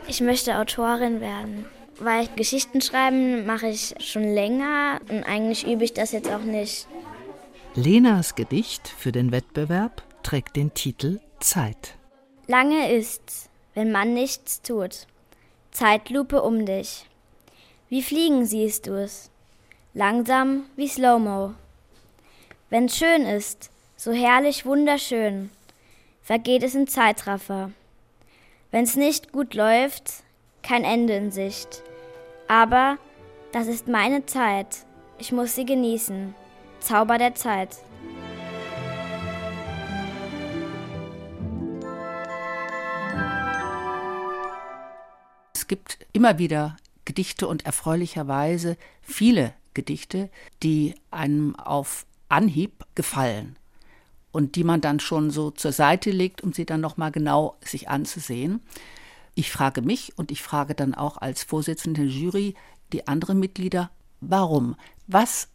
Ich 0.09 0.21
möchte 0.21 0.59
Autorin 0.59 1.21
werden, 1.21 1.64
weil 1.99 2.28
Geschichten 2.37 2.81
schreiben 2.81 3.47
mache 3.47 3.69
ich 3.69 3.95
schon 3.99 4.25
länger 4.25 5.00
und 5.09 5.25
eigentlich 5.25 5.66
übe 5.66 5.85
ich 5.85 5.95
das 5.95 6.12
jetzt 6.12 6.31
auch 6.31 6.42
nicht. 6.42 6.87
Lenas 7.75 8.35
Gedicht 8.35 8.88
für 8.88 9.12
den 9.12 9.33
Wettbewerb 9.33 10.02
trägt 10.23 10.57
den 10.57 10.75
Titel 10.75 11.21
Zeit. 11.40 11.97
Lange 12.47 12.93
ist's, 12.93 13.49
wenn 13.75 13.93
man 13.93 14.15
nichts 14.15 14.63
tut. 14.63 15.07
Zeitlupe 15.71 16.43
um 16.43 16.67
dich. 16.67 17.07
Wie 17.89 18.03
fliegen 18.03 18.47
siehst 18.47 18.87
du's? 18.87 19.31
Langsam 19.95 20.65
wie 20.77 20.89
Slow-Mo. 20.89 21.55
Wenn's 22.71 22.97
schön 22.97 23.27
ist, 23.27 23.71
so 23.97 24.13
herrlich 24.13 24.65
wunderschön, 24.65 25.51
vergeht 26.23 26.63
es 26.63 26.75
in 26.75 26.89
Zeitraffer. 26.89 27.71
Wenn's 28.71 28.97
nicht 28.97 29.31
gut 29.33 29.55
läuft, 29.55 30.25
kein 30.63 30.83
Ende 30.83 31.15
in 31.15 31.31
Sicht. 31.31 31.83
Aber 32.49 32.97
das 33.53 33.67
ist 33.67 33.87
meine 33.87 34.25
Zeit, 34.27 34.87
ich 35.19 35.31
muss 35.31 35.55
sie 35.55 35.67
genießen. 35.67 36.35
Zauber 36.81 37.19
der 37.19 37.35
Zeit. 37.35 37.77
Gibt 45.73 45.97
immer 46.12 46.37
wieder 46.37 46.76
Gedichte 47.07 47.49
und 47.49 47.64
erfreulicherweise 47.64 48.76
viele 49.00 49.55
Gedichte, 49.73 50.29
die 50.62 50.95
einem 51.11 51.57
auf 51.57 52.05
Anhieb 52.29 52.85
gefallen 52.95 53.57
und 54.33 54.57
die 54.57 54.64
man 54.64 54.83
dann 54.83 55.00
schon 55.00 55.31
so 55.31 55.50
zur 55.50 55.73
Seite 55.73 56.11
legt, 56.11 56.43
um 56.43 56.52
sie 56.52 56.67
dann 56.67 56.83
noch 56.83 56.99
mal 56.99 57.09
genau 57.09 57.57
sich 57.64 57.88
anzusehen. 57.88 58.61
Ich 59.35 59.50
frage 59.50 59.81
mich 59.81 60.12
und 60.19 60.31
ich 60.31 60.43
frage 60.43 60.75
dann 60.75 60.93
auch 60.95 61.17
als 61.17 61.43
Vorsitzende 61.43 62.02
der 62.02 62.11
Jury 62.11 62.55
die 62.93 63.09
anderen 63.09 63.41
Mitglieder, 63.41 63.91
warum? 64.21 64.76
Was 65.07 65.49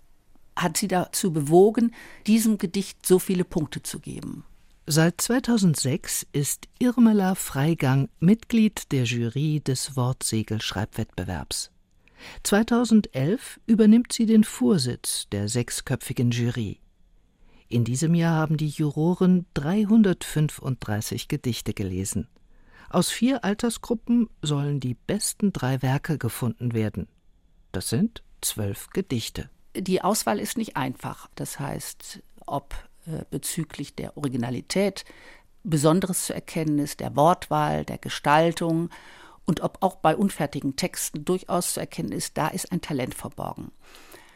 hat 0.56 0.78
sie 0.78 0.88
dazu 0.88 1.32
bewogen, 1.32 1.94
diesem 2.26 2.58
Gedicht 2.58 3.06
so 3.06 3.20
viele 3.20 3.44
Punkte 3.44 3.84
zu 3.84 4.00
geben? 4.00 4.46
Seit 4.90 5.20
2006 5.20 6.28
ist 6.32 6.70
Irmela 6.80 7.36
Freigang 7.36 8.08
Mitglied 8.22 8.90
der 8.94 9.04
Jury 9.04 9.60
des 9.60 9.98
Wortsegelschreibwettbewerbs. 9.98 11.72
2011 12.44 13.60
übernimmt 13.66 14.14
sie 14.14 14.26
den 14.26 14.46
Vorsitz 14.46 15.28
der 15.34 15.50
sechsköpfigen 15.50 16.32
Jury. 16.32 16.80
In 17.68 17.84
diesem 17.84 18.16
Jahr 18.16 18.36
haben 18.36 18.56
die 18.56 18.70
Juroren 18.70 19.46
335 19.56 21.28
Gedichte 21.28 21.74
gelesen. 21.74 22.30
Aus 22.90 23.10
vier 23.10 23.44
Altersgruppen 23.44 24.30
sollen 24.42 24.80
die 24.80 24.94
besten 24.94 25.52
drei 25.52 25.82
Werke 25.82 26.18
gefunden 26.18 26.74
werden. 26.74 27.10
Das 27.74 27.90
sind 27.90 28.24
zwölf 28.40 28.88
Gedichte. 28.92 29.50
Die 29.76 30.02
Auswahl 30.02 30.40
ist 30.40 30.58
nicht 30.58 30.78
einfach. 30.78 31.30
Das 31.36 31.60
heißt, 31.60 32.24
ob 32.46 32.87
bezüglich 33.30 33.96
der 33.96 34.18
Originalität 34.18 35.06
Besonderes 35.64 36.26
zu 36.26 36.34
erkennen 36.34 36.80
ist, 36.80 37.00
der 37.00 37.16
Wortwahl, 37.16 37.84
der 37.84 37.98
Gestaltung 37.98 38.90
und 39.46 39.62
ob 39.62 39.78
auch 39.82 39.96
bei 39.96 40.16
unfertigen 40.16 40.76
Texten 40.76 41.26
durchaus 41.26 41.74
zu 41.74 41.80
erkennen 41.80 42.12
ist, 42.12 42.38
da 42.38 42.48
ist 42.48 42.72
ein 42.72 42.82
Talent 42.82 43.16
verborgen. 43.16 43.72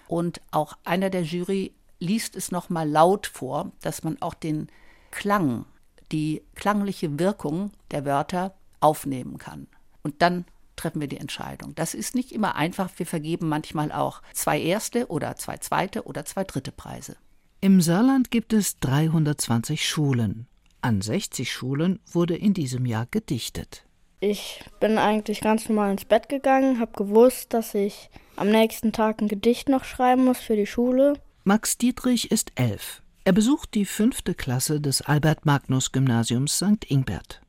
Und 0.08 0.42
auch 0.52 0.78
einer 0.84 1.10
der 1.10 1.24
Jury 1.24 1.74
liest 2.00 2.36
es 2.36 2.52
nochmal 2.52 2.90
laut 2.90 3.28
vor, 3.28 3.72
dass 3.82 4.04
man 4.04 4.22
auch 4.22 4.34
den 4.34 4.68
Klang, 5.12 5.66
die 6.12 6.42
klangliche 6.56 7.20
Wirkung 7.20 7.72
der 7.92 8.06
Wörter 8.06 8.54
aufnehmen 8.80 9.38
kann. 9.38 9.68
Und 10.04 10.22
dann 10.22 10.46
treffen 10.76 11.00
wir 11.00 11.08
die 11.08 11.18
Entscheidung. 11.18 11.76
Das 11.76 11.94
ist 11.94 12.16
nicht 12.16 12.32
immer 12.32 12.56
einfach. 12.56 12.90
Wir 12.98 13.06
vergeben 13.06 13.48
manchmal 13.48 13.92
auch 13.92 14.22
zwei 14.34 14.60
erste 14.60 15.08
oder 15.08 15.36
zwei 15.36 15.58
zweite 15.58 16.04
oder 16.04 16.26
zwei 16.26 16.44
dritte 16.44 16.72
Preise. 16.72 17.16
Im 17.64 17.80
Saarland 17.80 18.32
gibt 18.32 18.54
es 18.54 18.80
320 18.80 19.88
Schulen. 19.88 20.48
An 20.82 21.00
60 21.00 21.54
Schulen 21.54 22.00
wurde 22.12 22.36
in 22.36 22.56
diesem 22.56 22.88
Jahr 22.88 23.06
gedichtet. 23.12 23.86
Ich 24.20 24.64
bin 24.80 24.98
eigentlich 24.98 25.42
ganz 25.42 25.70
normal 25.70 25.92
ins 25.92 26.06
Bett 26.06 26.28
gegangen, 26.28 26.80
habe 26.80 26.94
gewusst, 26.94 27.54
dass 27.54 27.76
ich 27.76 28.10
am 28.36 28.50
nächsten 28.50 28.94
Tag 28.94 29.22
ein 29.22 29.28
Gedicht 29.28 29.70
noch 29.70 29.84
schreiben 29.84 30.26
muss 30.26 30.40
für 30.40 30.56
die 30.56 30.66
Schule. 30.66 31.14
Max 31.44 31.78
Dietrich 31.78 32.32
ist 32.32 32.52
elf. 32.56 33.04
Er 33.26 33.34
besucht 33.34 33.76
die 33.76 33.86
fünfte 33.86 34.34
Klasse 34.34 34.82
des 34.82 35.04
Albert-Magnus-Gymnasiums 35.04 36.58
St. 36.58 36.90
Ingbert. 36.90 37.42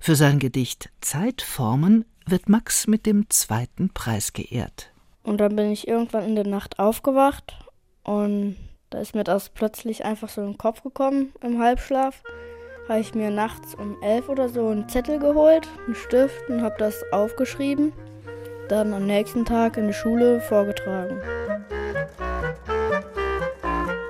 Für 0.00 0.16
sein 0.16 0.38
Gedicht 0.38 0.88
Zeitformen 1.02 2.06
wird 2.24 2.48
Max 2.48 2.86
mit 2.86 3.04
dem 3.04 3.28
zweiten 3.28 3.90
Preis 3.92 4.32
geehrt. 4.32 4.94
Und 5.22 5.42
dann 5.42 5.56
bin 5.56 5.70
ich 5.70 5.88
irgendwann 5.88 6.24
in 6.24 6.36
der 6.36 6.46
Nacht 6.46 6.78
aufgewacht 6.78 7.54
und 8.02 8.56
da 8.92 9.00
ist 9.00 9.14
mir 9.14 9.24
das 9.24 9.48
plötzlich 9.48 10.04
einfach 10.04 10.28
so 10.28 10.42
in 10.42 10.48
den 10.48 10.58
Kopf 10.58 10.82
gekommen 10.82 11.32
im 11.40 11.62
Halbschlaf. 11.62 12.22
Habe 12.88 13.00
ich 13.00 13.14
mir 13.14 13.30
nachts 13.30 13.74
um 13.74 13.96
elf 14.02 14.28
oder 14.28 14.50
so 14.50 14.68
einen 14.68 14.88
Zettel 14.88 15.18
geholt, 15.18 15.66
einen 15.86 15.94
Stift 15.94 16.48
und 16.50 16.62
habe 16.62 16.74
das 16.78 17.02
aufgeschrieben. 17.10 17.92
Dann 18.68 18.92
am 18.92 19.06
nächsten 19.06 19.46
Tag 19.46 19.78
in 19.78 19.86
der 19.86 19.94
Schule 19.94 20.40
vorgetragen. 20.42 21.22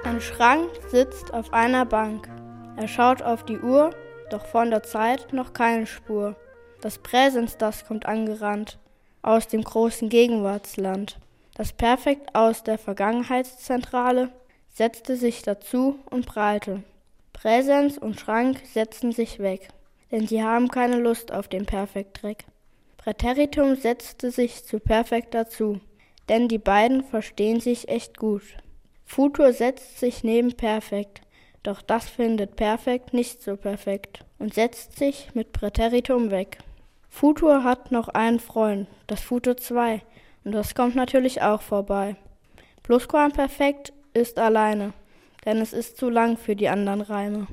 Ein 0.05 0.21
Schrank 0.21 0.69
sitzt 0.89 1.33
auf 1.33 1.53
einer 1.53 1.87
Bank. 1.87 2.29
Er 2.77 2.89
schaut 2.89 3.23
auf 3.23 3.45
die 3.45 3.61
Uhr, 3.61 3.91
doch 4.31 4.47
von 4.47 4.71
der 4.71 4.83
Zeit 4.83 5.33
noch 5.33 5.53
keine 5.53 5.87
Spur. 5.87 6.35
Das 6.81 6.99
Präsens, 6.99 7.57
das 7.57 7.87
kommt 7.87 8.07
angerannt 8.07 8.79
aus 9.23 9.47
dem 9.47 9.63
großen 9.63 10.09
Gegenwartsland. 10.09 11.19
Das 11.55 11.73
Perfekt 11.73 12.35
aus 12.35 12.65
der 12.65 12.79
Vergangenheitszentrale 12.79 14.31
setzte 14.73 15.17
sich 15.17 15.43
dazu 15.43 15.99
und 16.11 16.27
prallte. 16.27 16.83
Präsens 17.33 17.99
und 17.99 18.19
Schrank 18.19 18.61
setzten 18.73 19.13
sich 19.13 19.39
weg, 19.39 19.69
denn 20.11 20.27
sie 20.27 20.43
haben 20.43 20.69
keine 20.69 20.99
Lust 20.99 21.33
auf 21.33 21.49
den 21.49 21.67
Perfektdreck. 21.67 22.45
Präteritum 22.97 23.75
setzte 23.75 24.31
sich 24.31 24.65
zu 24.65 24.79
Perfekt 24.79 25.35
dazu, 25.35 25.81
denn 26.29 26.49
die 26.49 26.59
beiden 26.59 27.03
verstehen 27.03 27.61
sich 27.61 27.89
echt 27.89 28.17
gut. 28.17 28.43
Futur 29.05 29.53
setzt 29.53 29.99
sich 29.99 30.23
neben 30.23 30.57
Perfekt, 30.57 31.21
doch 31.63 31.83
das 31.83 32.09
findet 32.09 32.57
Perfekt 32.57 33.13
nicht 33.13 33.43
so 33.43 33.57
perfekt 33.57 34.25
und 34.39 34.55
setzt 34.55 34.99
sich 34.99 35.35
mit 35.35 35.53
Präteritum 35.53 36.31
weg. 36.31 36.59
Futur 37.09 37.63
hat 37.63 37.93
noch 37.93 38.09
einen 38.09 38.41
Freund, 38.41 38.89
das 39.07 39.21
Futur 39.21 39.57
2, 39.57 40.01
und 40.45 40.53
das 40.53 40.75
kommt 40.75 40.95
natürlich 40.95 41.43
auch 41.43 41.61
vorbei. 41.61 42.17
Plusquamperfekt 42.83 43.93
ist 44.15 44.39
alleine, 44.39 44.93
denn 45.45 45.59
es 45.59 45.73
ist 45.73 45.97
zu 45.97 46.09
lang 46.11 46.37
für 46.37 46.57
die 46.57 46.69
anderen 46.69 47.01
Reime. 47.01 47.47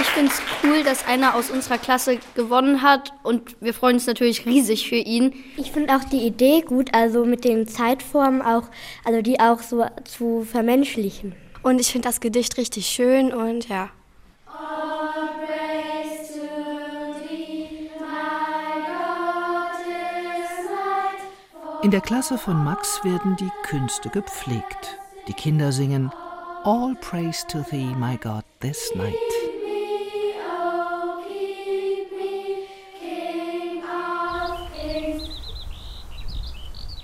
Ich 0.00 0.06
finde 0.08 0.32
es 0.32 0.42
cool, 0.62 0.82
dass 0.84 1.06
einer 1.06 1.34
aus 1.34 1.50
unserer 1.50 1.78
Klasse 1.78 2.18
gewonnen 2.34 2.82
hat 2.82 3.12
und 3.22 3.56
wir 3.60 3.74
freuen 3.74 3.94
uns 3.94 4.06
natürlich 4.06 4.46
riesig 4.46 4.88
für 4.88 4.96
ihn. 4.96 5.32
Ich 5.56 5.72
finde 5.72 5.94
auch 5.96 6.04
die 6.04 6.26
Idee 6.26 6.62
gut, 6.62 6.94
also 6.94 7.24
mit 7.24 7.44
den 7.44 7.66
Zeitformen 7.66 8.42
auch, 8.42 8.64
also 9.04 9.22
die 9.22 9.40
auch 9.40 9.60
so 9.60 9.86
zu 10.04 10.44
vermenschlichen. 10.44 11.34
Und 11.62 11.80
ich 11.80 11.90
finde 11.90 12.08
das 12.08 12.20
Gedicht 12.20 12.56
richtig 12.58 12.86
schön 12.86 13.32
und 13.32 13.68
ja. 13.68 13.90
In 21.84 21.90
der 21.90 22.00
Klasse 22.00 22.38
von 22.38 22.64
Max 22.64 23.04
werden 23.04 23.36
die 23.36 23.50
Künste 23.62 24.08
gepflegt. 24.08 24.98
Die 25.28 25.34
Kinder 25.34 25.70
singen 25.70 26.10
All 26.64 26.94
praise 27.02 27.46
to 27.46 27.60
thee, 27.60 27.94
my 27.98 28.16
God, 28.16 28.42
this 28.60 28.90
night. 28.94 29.14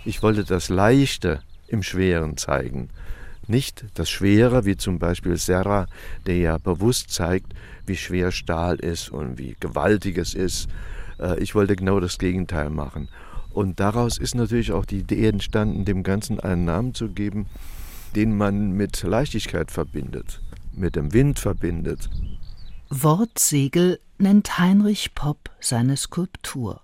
Ich 0.07 0.23
wollte 0.23 0.45
das 0.45 0.71
Leichte 0.71 1.43
im 1.69 1.83
Schweren 1.83 2.39
zeigen. 2.39 2.89
Nicht 3.47 3.85
das 3.97 4.09
Schwere, 4.09 4.65
wie 4.65 4.79
zum 4.79 4.99
Beispiel 4.99 5.37
Serra, 5.37 5.89
der 6.25 6.39
ja 6.39 6.57
bewusst 6.57 7.11
zeigt, 7.11 7.53
wie 7.85 7.99
schwer 7.99 8.33
Stahl 8.33 8.77
ist 8.77 9.11
und 9.11 9.37
wie 9.37 9.57
gewaltig 9.61 10.17
es 10.17 10.33
ist. 10.33 10.71
Äh, 11.19 11.39
ich 11.39 11.55
wollte 11.55 11.77
genau 11.77 12.01
das 12.01 12.17
Gegenteil 12.17 12.71
machen. 12.71 13.11
Und 13.53 13.81
daraus 13.81 14.19
ist 14.19 14.35
natürlich 14.35 14.73
auch 14.73 14.85
die 14.85 15.01
Idee 15.01 15.27
entstanden, 15.27 15.85
dem 15.85 16.03
Ganzen 16.03 16.41
einen 16.41 16.65
Namen 16.65 16.95
zu 16.95 17.09
geben, 17.09 17.47
den 18.15 18.37
man 18.37 18.73
mit 18.73 19.03
Leichtigkeit 19.03 19.71
verbindet, 19.71 20.41
mit 20.73 20.97
dem 20.97 21.13
Wind 21.13 21.39
verbindet. 21.39 22.09
Wortsegel 22.91 24.01
nennt 24.19 24.59
Heinrich 24.59 25.15
Popp 25.15 25.51
seine 25.61 25.97
Skulptur. 25.97 26.81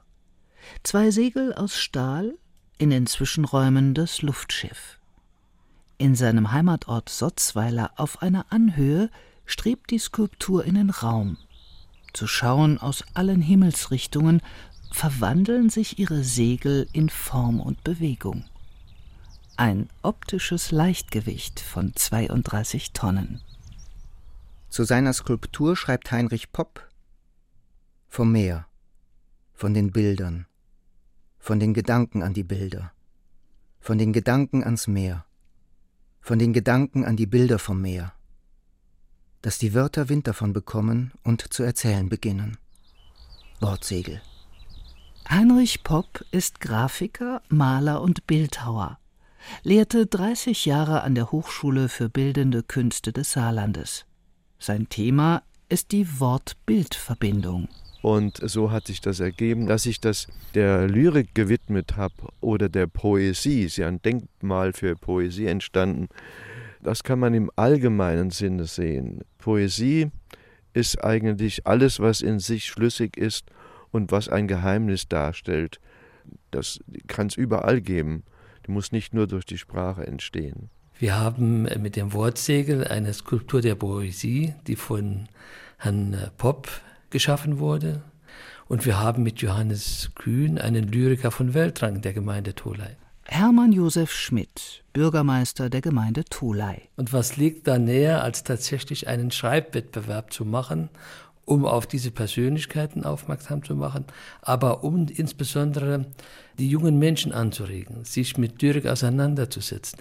Zwei 0.82 1.10
Segel 1.10 1.52
aus 1.54 1.76
Stahl, 1.76 2.34
in 2.78 2.90
den 2.90 3.06
Zwischenräumen 3.06 3.94
das 3.94 4.22
Luftschiff. 4.22 4.98
In 5.98 6.14
seinem 6.14 6.52
Heimatort 6.52 7.08
Sotzweiler 7.08 7.92
auf 7.96 8.22
einer 8.22 8.46
Anhöhe 8.50 9.10
strebt 9.46 9.90
die 9.90 9.98
Skulptur 9.98 10.64
in 10.64 10.74
den 10.74 10.90
Raum. 10.90 11.38
Zu 12.12 12.26
schauen 12.26 12.78
aus 12.78 13.04
allen 13.14 13.40
Himmelsrichtungen 13.40 14.42
verwandeln 14.92 15.70
sich 15.70 15.98
ihre 15.98 16.24
Segel 16.24 16.88
in 16.92 17.08
Form 17.08 17.60
und 17.60 17.84
Bewegung. 17.84 18.44
Ein 19.56 19.88
optisches 20.02 20.70
Leichtgewicht 20.70 21.60
von 21.60 21.94
32 21.94 22.92
Tonnen. 22.92 23.40
Zu 24.68 24.84
seiner 24.84 25.12
Skulptur 25.12 25.76
schreibt 25.76 26.10
Heinrich 26.10 26.52
Popp 26.52 26.86
vom 28.08 28.32
Meer, 28.32 28.66
von 29.54 29.72
den 29.72 29.92
Bildern, 29.92 30.46
von 31.38 31.58
den 31.60 31.72
Gedanken 31.72 32.22
an 32.22 32.34
die 32.34 32.44
Bilder, 32.44 32.92
von 33.80 33.98
den 33.98 34.12
Gedanken 34.12 34.64
ans 34.64 34.86
Meer, 34.86 35.24
von 36.20 36.38
den 36.38 36.52
Gedanken 36.52 37.04
an 37.04 37.16
die 37.16 37.26
Bilder 37.26 37.58
vom 37.58 37.80
Meer, 37.80 38.12
dass 39.42 39.58
die 39.58 39.74
Wörter 39.74 40.08
Wind 40.08 40.26
davon 40.26 40.52
bekommen 40.52 41.12
und 41.22 41.52
zu 41.52 41.62
erzählen 41.62 42.08
beginnen. 42.08 42.58
Wortsegel. 43.60 44.20
Heinrich 45.28 45.82
Popp 45.82 46.24
ist 46.30 46.60
Grafiker, 46.60 47.42
Maler 47.48 48.00
und 48.00 48.28
Bildhauer, 48.28 49.00
lehrte 49.64 50.06
30 50.06 50.66
Jahre 50.66 51.02
an 51.02 51.16
der 51.16 51.32
Hochschule 51.32 51.88
für 51.88 52.08
Bildende 52.08 52.62
Künste 52.62 53.12
des 53.12 53.32
Saarlandes. 53.32 54.06
Sein 54.60 54.88
Thema 54.88 55.42
ist 55.68 55.90
die 55.90 56.20
Wort-Bild-Verbindung. 56.20 57.68
Und 58.02 58.38
so 58.40 58.70
hat 58.70 58.86
sich 58.86 59.00
das 59.00 59.18
ergeben, 59.18 59.66
dass 59.66 59.86
ich 59.86 60.00
das 60.00 60.28
der 60.54 60.86
Lyrik 60.86 61.34
gewidmet 61.34 61.96
habe 61.96 62.28
oder 62.40 62.68
der 62.68 62.86
Poesie. 62.86 63.64
Ist 63.64 63.78
ja 63.78 63.88
ein 63.88 64.00
Denkmal 64.00 64.72
für 64.72 64.94
Poesie 64.94 65.46
entstanden. 65.46 66.06
Das 66.84 67.02
kann 67.02 67.18
man 67.18 67.34
im 67.34 67.50
allgemeinen 67.56 68.30
Sinne 68.30 68.66
sehen. 68.66 69.22
Poesie 69.38 70.12
ist 70.72 71.02
eigentlich 71.02 71.66
alles, 71.66 71.98
was 71.98 72.20
in 72.20 72.38
sich 72.38 72.66
schlüssig 72.66 73.16
ist 73.16 73.50
und 73.96 74.12
was 74.12 74.28
ein 74.28 74.46
Geheimnis 74.46 75.08
darstellt. 75.08 75.80
Das 76.50 76.80
kann 77.06 77.26
es 77.26 77.36
überall 77.36 77.80
geben. 77.80 78.22
Die 78.66 78.70
muss 78.70 78.92
nicht 78.92 79.14
nur 79.14 79.26
durch 79.26 79.44
die 79.44 79.58
Sprache 79.58 80.06
entstehen. 80.06 80.70
Wir 80.98 81.18
haben 81.18 81.62
mit 81.62 81.96
dem 81.96 82.12
Wortsegel 82.12 82.86
eine 82.86 83.12
Skulptur 83.12 83.60
der 83.60 83.74
Poesie, 83.74 84.54
die 84.66 84.76
von 84.76 85.28
Herrn 85.78 86.16
Popp 86.38 86.68
geschaffen 87.10 87.58
wurde. 87.58 88.02
Und 88.66 88.86
wir 88.86 88.98
haben 88.98 89.22
mit 89.22 89.40
Johannes 89.40 90.10
Kühn 90.14 90.58
einen 90.58 90.88
Lyriker 90.90 91.30
von 91.30 91.54
Weltrang 91.54 92.00
der 92.00 92.12
Gemeinde 92.12 92.54
Tolai. 92.54 92.96
Hermann 93.28 93.72
Josef 93.72 94.12
Schmidt, 94.12 94.84
Bürgermeister 94.92 95.68
der 95.68 95.80
Gemeinde 95.80 96.24
Tolai. 96.24 96.82
Und 96.96 97.12
was 97.12 97.36
liegt 97.36 97.66
da 97.66 97.78
näher, 97.78 98.22
als 98.22 98.44
tatsächlich 98.44 99.08
einen 99.08 99.32
Schreibwettbewerb 99.32 100.32
zu 100.32 100.44
machen 100.44 100.90
um 101.46 101.64
auf 101.64 101.86
diese 101.86 102.10
Persönlichkeiten 102.10 103.04
aufmerksam 103.04 103.64
zu 103.64 103.74
machen, 103.74 104.04
aber 104.42 104.84
um 104.84 105.06
insbesondere 105.08 106.04
die 106.58 106.68
jungen 106.68 106.98
Menschen 106.98 107.32
anzuregen, 107.32 108.04
sich 108.04 108.36
mit 108.36 108.60
Lyrik 108.60 108.86
auseinanderzusetzen. 108.86 109.98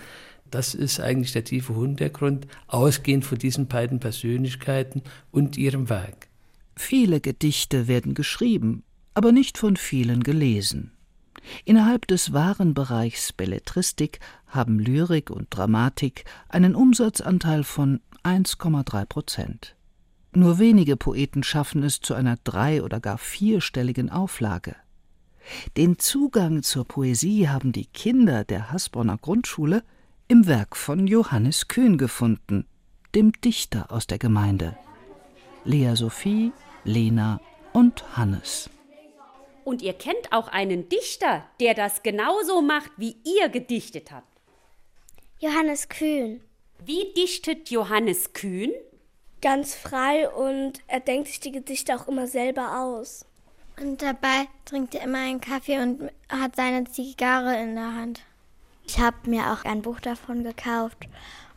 Das 0.51 0.73
ist 0.73 0.99
eigentlich 0.99 1.31
der 1.31 1.43
tiefe 1.43 1.73
Hintergrund, 1.75 2.47
ausgehend 2.67 3.25
von 3.25 3.38
diesen 3.38 3.67
beiden 3.67 3.99
Persönlichkeiten 3.99 5.01
und 5.31 5.58
ihrem 5.58 5.89
Werk. 5.89 6.27
Viele 6.75 7.21
Gedichte 7.21 7.88
werden 7.88 8.13
geschrieben, 8.15 8.84
aber 9.13 9.31
nicht 9.31 9.58
von 9.58 9.77
vielen 9.77 10.23
gelesen. 10.23 10.91
Innerhalb 11.63 12.08
des 12.08 12.34
wahren 12.34 12.73
Bereichs 12.73 13.31
Belletristik 13.34 14.19
haben 14.47 14.79
Lyrik 14.79 15.29
und 15.29 15.47
Dramatik 15.51 16.25
einen 16.49 16.75
Umsatzanteil 16.75 17.63
von 17.63 18.01
1,3 18.23 19.05
Prozent. 19.05 19.75
Nur 20.36 20.60
wenige 20.60 20.98
Poeten 20.98 21.43
schaffen 21.43 21.82
es 21.84 22.02
zu 22.02 22.13
einer 22.13 22.38
drei- 22.43 22.84
oder 22.84 23.00
gar 23.00 23.17
vierstelligen 23.17 24.10
Auflage. 24.10 24.76
Den 25.78 25.98
Zugang 25.98 26.62
zur 26.62 26.86
Poesie 26.86 27.48
haben 27.48 27.71
die 27.71 27.86
Kinder 27.86 28.43
der 28.43 28.69
Hasborner 28.71 29.17
Grundschule 29.17 29.84
im 30.28 30.45
Werk 30.45 30.76
von 30.76 31.08
Johannes 31.08 31.69
Kühn 31.69 31.98
gefunden, 31.98 32.65
dem 33.13 33.32
Dichter 33.32 33.91
aus 33.93 34.08
der 34.08 34.17
Gemeinde. 34.17 34.78
Lea 35.63 35.95
Sophie, 35.95 36.52
Lena 36.84 37.39
und 37.71 38.17
Hannes. 38.17 38.69
Und 39.63 39.82
ihr 39.82 39.93
kennt 39.93 40.34
auch 40.34 40.50
einen 40.50 40.89
Dichter, 40.89 41.45
der 41.62 41.76
das 41.76 42.04
genauso 42.04 42.62
macht, 42.62 42.91
wie 42.98 43.15
ihr 43.24 43.48
gedichtet 43.48 44.12
habt. 44.12 44.28
Johannes 45.39 45.88
Kühn. 45.88 46.41
Wie 46.84 47.13
dichtet 47.15 47.69
Johannes 47.69 48.34
Kühn? 48.34 48.71
Ganz 49.45 49.75
frei 49.75 50.27
und 50.27 50.79
er 50.88 50.99
denkt 50.99 51.27
sich 51.27 51.39
die 51.39 51.51
Gedichte 51.51 51.95
auch 51.95 52.08
immer 52.08 52.25
selber 52.25 52.79
aus. 52.81 53.25
Und 53.79 54.01
dabei 54.01 54.47
trinkt 54.65 54.95
er 54.95 55.03
immer 55.03 55.19
einen 55.19 55.39
Kaffee 55.39 55.77
und 55.77 56.10
hat 56.29 56.55
seine 56.55 56.86
Zigarre 56.86 57.55
in 57.62 57.75
der 57.75 57.93
Hand. 57.93 58.21
Ich 58.88 58.97
habe 58.97 59.29
mir 59.29 59.51
auch 59.51 59.63
ein 59.63 59.84
Buch 59.84 59.99
davon 59.99 60.43
gekauft 60.43 60.97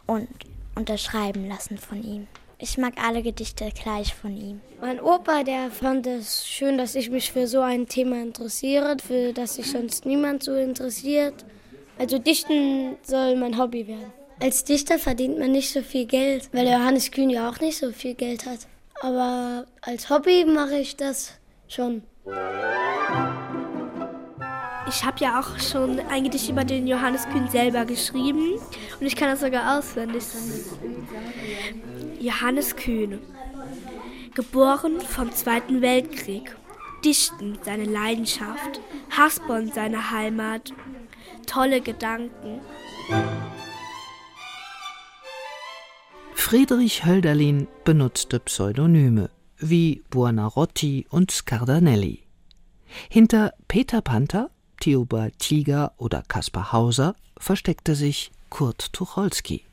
und 0.06 0.28
unterschreiben 0.74 1.48
lassen 1.48 1.78
von 1.78 2.04
ihm. 2.04 2.26
Ich 2.58 2.76
mag 2.76 2.92
alle 3.02 3.22
Gedichte 3.22 3.70
gleich 3.70 4.14
von 4.14 4.36
ihm. 4.36 4.60
Mein 4.82 5.00
Opa, 5.00 5.42
der 5.42 5.70
fand 5.70 6.06
es 6.06 6.46
schön, 6.46 6.76
dass 6.76 6.94
ich 6.94 7.08
mich 7.08 7.32
für 7.32 7.46
so 7.46 7.62
ein 7.62 7.88
Thema 7.88 8.20
interessiere, 8.20 8.98
für 8.98 9.32
das 9.32 9.54
sich 9.54 9.70
sonst 9.70 10.04
niemand 10.04 10.42
so 10.42 10.54
interessiert. 10.54 11.46
Also 11.98 12.18
Dichten 12.18 12.98
soll 13.02 13.34
mein 13.36 13.56
Hobby 13.56 13.86
werden. 13.86 14.17
Als 14.40 14.62
Dichter 14.64 14.98
verdient 14.98 15.38
man 15.38 15.50
nicht 15.52 15.72
so 15.72 15.82
viel 15.82 16.06
Geld, 16.06 16.48
weil 16.52 16.66
Johannes 16.66 17.10
Kühn 17.10 17.28
ja 17.28 17.48
auch 17.48 17.58
nicht 17.60 17.78
so 17.78 17.90
viel 17.90 18.14
Geld 18.14 18.46
hat. 18.46 18.60
Aber 19.00 19.66
als 19.80 20.08
Hobby 20.10 20.44
mache 20.44 20.78
ich 20.78 20.96
das 20.96 21.32
schon. 21.66 22.02
Ich 24.88 25.04
habe 25.04 25.18
ja 25.20 25.40
auch 25.40 25.58
schon 25.58 26.00
ein 26.08 26.24
Gedicht 26.24 26.48
über 26.48 26.64
den 26.64 26.86
Johannes 26.86 27.28
Kühn 27.28 27.48
selber 27.48 27.84
geschrieben 27.84 28.58
und 29.00 29.06
ich 29.06 29.16
kann 29.16 29.28
das 29.28 29.40
sogar 29.40 29.78
auswendig. 29.78 30.24
Johannes 32.20 32.74
Kühn, 32.76 33.18
geboren 34.34 35.00
vom 35.00 35.32
Zweiten 35.32 35.82
Weltkrieg, 35.82 36.56
Dichten 37.04 37.58
seine 37.62 37.84
Leidenschaft, 37.84 38.80
Hasborn 39.10 39.70
seine 39.72 40.10
Heimat, 40.10 40.72
tolle 41.46 41.80
Gedanken. 41.80 42.60
Friedrich 46.48 47.04
Hölderlin 47.04 47.68
benutzte 47.84 48.40
Pseudonyme 48.40 49.28
wie 49.58 50.02
Buonarroti 50.08 51.06
und 51.10 51.30
Scardanelli. 51.30 52.22
Hinter 53.10 53.52
Peter 53.68 54.00
Panther, 54.00 54.50
Theobald 54.80 55.38
Tiger 55.38 55.92
oder 55.98 56.22
Kaspar 56.26 56.72
Hauser 56.72 57.16
versteckte 57.36 57.94
sich 57.94 58.30
Kurt 58.48 58.94
Tucholsky. 58.94 59.66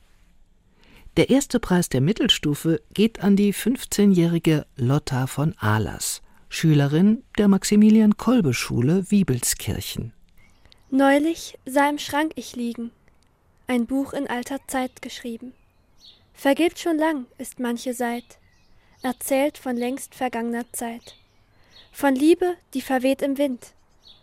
Der 1.16 1.30
erste 1.30 1.60
Preis 1.60 1.88
der 1.88 2.02
Mittelstufe 2.02 2.82
geht 2.92 3.24
an 3.24 3.36
die 3.36 3.54
15-jährige 3.54 4.66
Lotta 4.76 5.26
von 5.28 5.54
Ahlers, 5.58 6.20
Schülerin 6.50 7.22
der 7.38 7.48
Maximilian-Kolbe-Schule 7.48 9.10
Wiebelskirchen. 9.10 10.12
Neulich 10.90 11.58
sah 11.64 11.88
im 11.88 11.96
Schrank 11.96 12.32
ich 12.34 12.54
liegen, 12.54 12.90
ein 13.66 13.86
Buch 13.86 14.12
in 14.12 14.26
alter 14.26 14.58
Zeit 14.66 15.00
geschrieben. 15.00 15.54
Vergilbt 16.36 16.78
schon 16.78 16.98
lang 16.98 17.24
ist 17.38 17.60
manche 17.60 17.94
Seit, 17.94 18.38
erzählt 19.00 19.56
von 19.56 19.74
längst 19.74 20.14
vergangener 20.14 20.70
Zeit. 20.70 21.16
Von 21.92 22.14
Liebe, 22.14 22.56
die 22.74 22.82
verweht 22.82 23.22
im 23.22 23.38
Wind, 23.38 23.72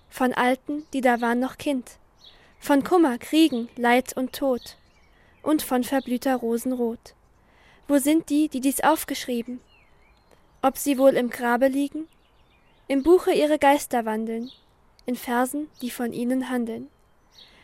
von 0.09 0.31
Alten, 0.31 0.85
die 0.93 1.01
da 1.01 1.21
waren 1.21 1.39
noch 1.39 1.57
Kind, 1.57 1.97
von 2.59 2.83
Kummer, 2.83 3.17
Kriegen, 3.17 3.67
Leid 3.75 4.15
und 4.15 4.33
Tod, 4.33 4.77
und 5.41 5.63
von 5.63 5.83
verblühter 5.83 6.35
Rosenrot. 6.35 7.15
Wo 7.87 7.97
sind 7.97 8.29
die, 8.29 8.47
die 8.47 8.61
dies 8.61 8.81
aufgeschrieben? 8.81 9.59
Ob 10.61 10.77
sie 10.77 10.99
wohl 10.99 11.15
im 11.15 11.31
Grabe 11.31 11.67
liegen? 11.67 12.07
Im 12.87 13.01
Buche 13.01 13.31
ihre 13.31 13.57
Geister 13.57 14.05
wandeln, 14.05 14.51
in 15.07 15.15
Versen, 15.15 15.67
die 15.81 15.89
von 15.89 16.13
ihnen 16.13 16.49
handeln. 16.49 16.89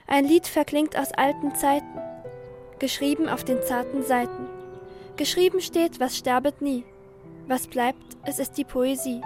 Ein 0.08 0.26
Lied 0.26 0.48
verklingt 0.48 0.98
aus 0.98 1.12
alten 1.12 1.54
Zeiten, 1.54 2.00
geschrieben 2.80 3.30
auf 3.30 3.44
den 3.44 3.62
zarten 3.62 4.04
Seiten. 4.04 4.48
Geschrieben 5.18 5.62
steht, 5.62 6.00
was 6.00 6.18
sterbet 6.18 6.62
nie. 6.62 6.86
Was 7.48 7.68
bleibt, 7.68 8.18
es 8.26 8.40
ist 8.40 8.54
die 8.58 8.64
Poesie. 8.64 9.22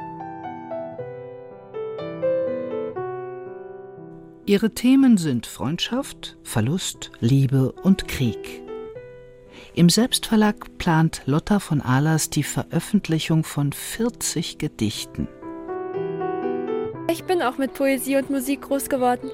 Ihre 4.45 4.71
Themen 4.71 5.17
sind 5.17 5.45
Freundschaft, 5.45 6.37
Verlust, 6.43 7.11
Liebe 7.19 7.71
und 7.71 8.07
Krieg. 8.07 8.61
Im 9.73 9.89
Selbstverlag 9.89 10.77
plant 10.77 11.21
Lotta 11.25 11.59
von 11.59 11.81
Ahlers 11.81 12.29
die 12.29 12.43
Veröffentlichung 12.43 13.43
von 13.43 13.71
40 13.71 14.57
Gedichten. 14.57 15.27
Ich 17.09 17.23
bin 17.23 17.41
auch 17.41 17.57
mit 17.57 17.73
Poesie 17.73 18.17
und 18.17 18.29
Musik 18.29 18.61
groß 18.61 18.89
geworden. 18.89 19.29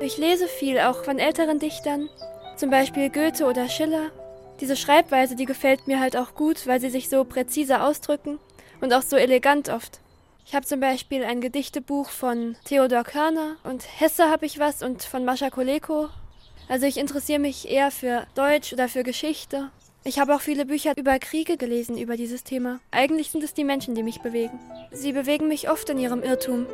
Ich 0.00 0.16
lese 0.16 0.46
viel, 0.46 0.78
auch 0.78 1.02
von 1.02 1.18
älteren 1.18 1.58
Dichtern, 1.58 2.08
zum 2.56 2.70
Beispiel 2.70 3.10
Goethe 3.10 3.44
oder 3.44 3.68
Schiller. 3.68 4.12
Diese 4.60 4.76
Schreibweise, 4.76 5.34
die 5.34 5.44
gefällt 5.44 5.88
mir 5.88 5.98
halt 5.98 6.16
auch 6.16 6.36
gut, 6.36 6.68
weil 6.68 6.80
sie 6.80 6.90
sich 6.90 7.08
so 7.08 7.24
präzise 7.24 7.80
ausdrücken 7.82 8.38
und 8.80 8.92
auch 8.92 9.02
so 9.02 9.16
elegant 9.16 9.68
oft. 9.68 10.00
Ich 10.46 10.54
habe 10.54 10.64
zum 10.64 10.78
Beispiel 10.78 11.24
ein 11.24 11.40
Gedichtebuch 11.40 12.10
von 12.10 12.56
Theodor 12.64 13.02
Körner 13.02 13.56
und 13.64 13.84
Hesse 13.98 14.30
habe 14.30 14.46
ich 14.46 14.60
was 14.60 14.82
und 14.84 15.02
von 15.02 15.24
Mascha 15.24 15.50
Koleko. 15.50 16.08
Also 16.68 16.86
ich 16.86 16.96
interessiere 16.96 17.40
mich 17.40 17.68
eher 17.68 17.90
für 17.90 18.26
Deutsch 18.36 18.72
oder 18.72 18.88
für 18.88 19.02
Geschichte. 19.02 19.70
Ich 20.04 20.20
habe 20.20 20.34
auch 20.34 20.40
viele 20.40 20.64
Bücher 20.64 20.96
über 20.96 21.18
Kriege 21.18 21.56
gelesen 21.56 21.98
über 21.98 22.16
dieses 22.16 22.44
Thema. 22.44 22.78
Eigentlich 22.92 23.30
sind 23.30 23.42
es 23.42 23.52
die 23.52 23.64
Menschen, 23.64 23.96
die 23.96 24.04
mich 24.04 24.20
bewegen. 24.20 24.58
Sie 24.92 25.12
bewegen 25.12 25.48
mich 25.48 25.68
oft 25.68 25.90
in 25.90 25.98
ihrem 25.98 26.22
Irrtum. 26.22 26.66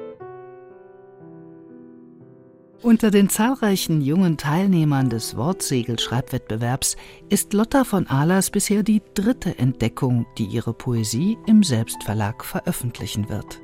Unter 2.83 3.11
den 3.11 3.29
zahlreichen 3.31 4.03
jungen 4.03 4.37
Teilnehmern 4.37 5.09
des 5.09 5.37
Wortsegelschreibwettbewerbs 5.37 6.97
ist 7.31 7.55
Lotta 7.55 7.85
von 7.85 8.07
Ahlers 8.07 8.51
bisher 8.51 8.83
die 8.83 9.03
dritte 9.15 9.59
Entdeckung, 9.59 10.27
die 10.37 10.45
ihre 10.45 10.75
Poesie 10.75 11.39
im 11.47 11.63
Selbstverlag 11.63 12.45
veröffentlichen 12.45 13.29
wird. 13.29 13.61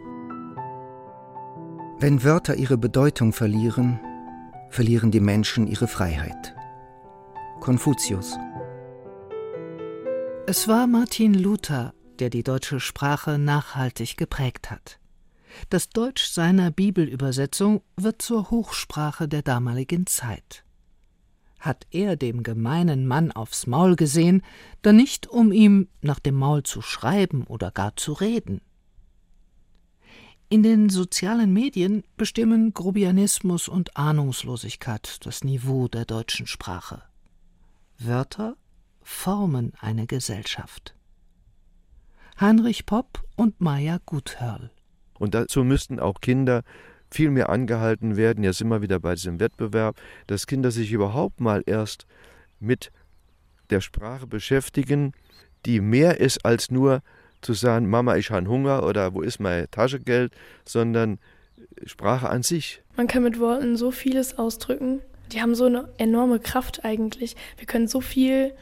Wenn 1.98 2.24
Wörter 2.24 2.54
ihre 2.54 2.78
Bedeutung 2.78 3.32
verlieren, 3.32 4.00
verlieren 4.70 5.10
die 5.10 5.20
Menschen 5.20 5.66
ihre 5.66 5.86
Freiheit. 5.86 6.54
Konfuzius. 7.60 8.38
Es 10.46 10.66
war 10.66 10.86
Martin 10.86 11.34
Luther, 11.34 11.92
der 12.18 12.30
die 12.30 12.42
deutsche 12.42 12.80
Sprache 12.80 13.38
nachhaltig 13.38 14.16
geprägt 14.16 14.70
hat. 14.70 14.99
Das 15.68 15.88
Deutsch 15.88 16.24
seiner 16.26 16.70
Bibelübersetzung 16.70 17.82
wird 17.96 18.22
zur 18.22 18.50
Hochsprache 18.50 19.28
der 19.28 19.42
damaligen 19.42 20.06
Zeit. 20.06 20.64
Hat 21.58 21.86
er 21.90 22.16
dem 22.16 22.42
gemeinen 22.42 23.06
Mann 23.06 23.32
aufs 23.32 23.66
Maul 23.66 23.96
gesehen, 23.96 24.42
dann 24.82 24.96
nicht, 24.96 25.26
um 25.26 25.52
ihm 25.52 25.88
nach 26.00 26.18
dem 26.18 26.36
Maul 26.36 26.62
zu 26.62 26.80
schreiben 26.80 27.44
oder 27.44 27.70
gar 27.70 27.96
zu 27.96 28.14
reden. 28.14 28.62
In 30.48 30.62
den 30.62 30.88
sozialen 30.88 31.52
Medien 31.52 32.02
bestimmen 32.16 32.74
Grobianismus 32.74 33.68
und 33.68 33.96
Ahnungslosigkeit 33.96 35.24
das 35.24 35.44
Niveau 35.44 35.86
der 35.86 36.06
deutschen 36.06 36.46
Sprache. 36.46 37.02
Wörter 37.98 38.56
formen 39.02 39.72
eine 39.78 40.06
Gesellschaft. 40.06 40.96
Heinrich 42.40 42.86
Popp 42.86 43.22
und 43.36 43.60
Maya 43.60 44.00
Guthörl 44.06 44.70
und 45.20 45.34
dazu 45.34 45.62
müssten 45.62 46.00
auch 46.00 46.20
Kinder 46.20 46.62
viel 47.10 47.30
mehr 47.30 47.50
angehalten 47.50 48.16
werden. 48.16 48.42
Jetzt 48.42 48.64
wir 48.64 48.82
wieder 48.82 48.98
bei 48.98 49.14
diesem 49.14 49.38
Wettbewerb, 49.38 49.96
dass 50.26 50.46
Kinder 50.46 50.70
sich 50.70 50.90
überhaupt 50.92 51.40
mal 51.40 51.62
erst 51.66 52.06
mit 52.58 52.90
der 53.68 53.80
Sprache 53.80 54.26
beschäftigen, 54.26 55.12
die 55.66 55.80
mehr 55.80 56.18
ist 56.20 56.44
als 56.44 56.70
nur 56.70 57.02
zu 57.42 57.52
sagen, 57.52 57.88
Mama, 57.88 58.16
ich 58.16 58.30
habe 58.30 58.48
Hunger 58.48 58.84
oder 58.86 59.14
wo 59.14 59.20
ist 59.20 59.40
mein 59.40 59.70
Taschengeld, 59.70 60.32
sondern 60.64 61.18
Sprache 61.84 62.28
an 62.28 62.42
sich. 62.42 62.82
Man 62.96 63.06
kann 63.06 63.22
mit 63.22 63.38
Worten 63.38 63.76
so 63.76 63.90
vieles 63.90 64.38
ausdrücken. 64.38 65.00
Die 65.32 65.40
haben 65.40 65.54
so 65.54 65.66
eine 65.66 65.88
enorme 65.98 66.40
Kraft 66.40 66.84
eigentlich. 66.84 67.36
Wir 67.56 67.66
können 67.66 67.88
so 67.88 68.00
viel 68.00 68.52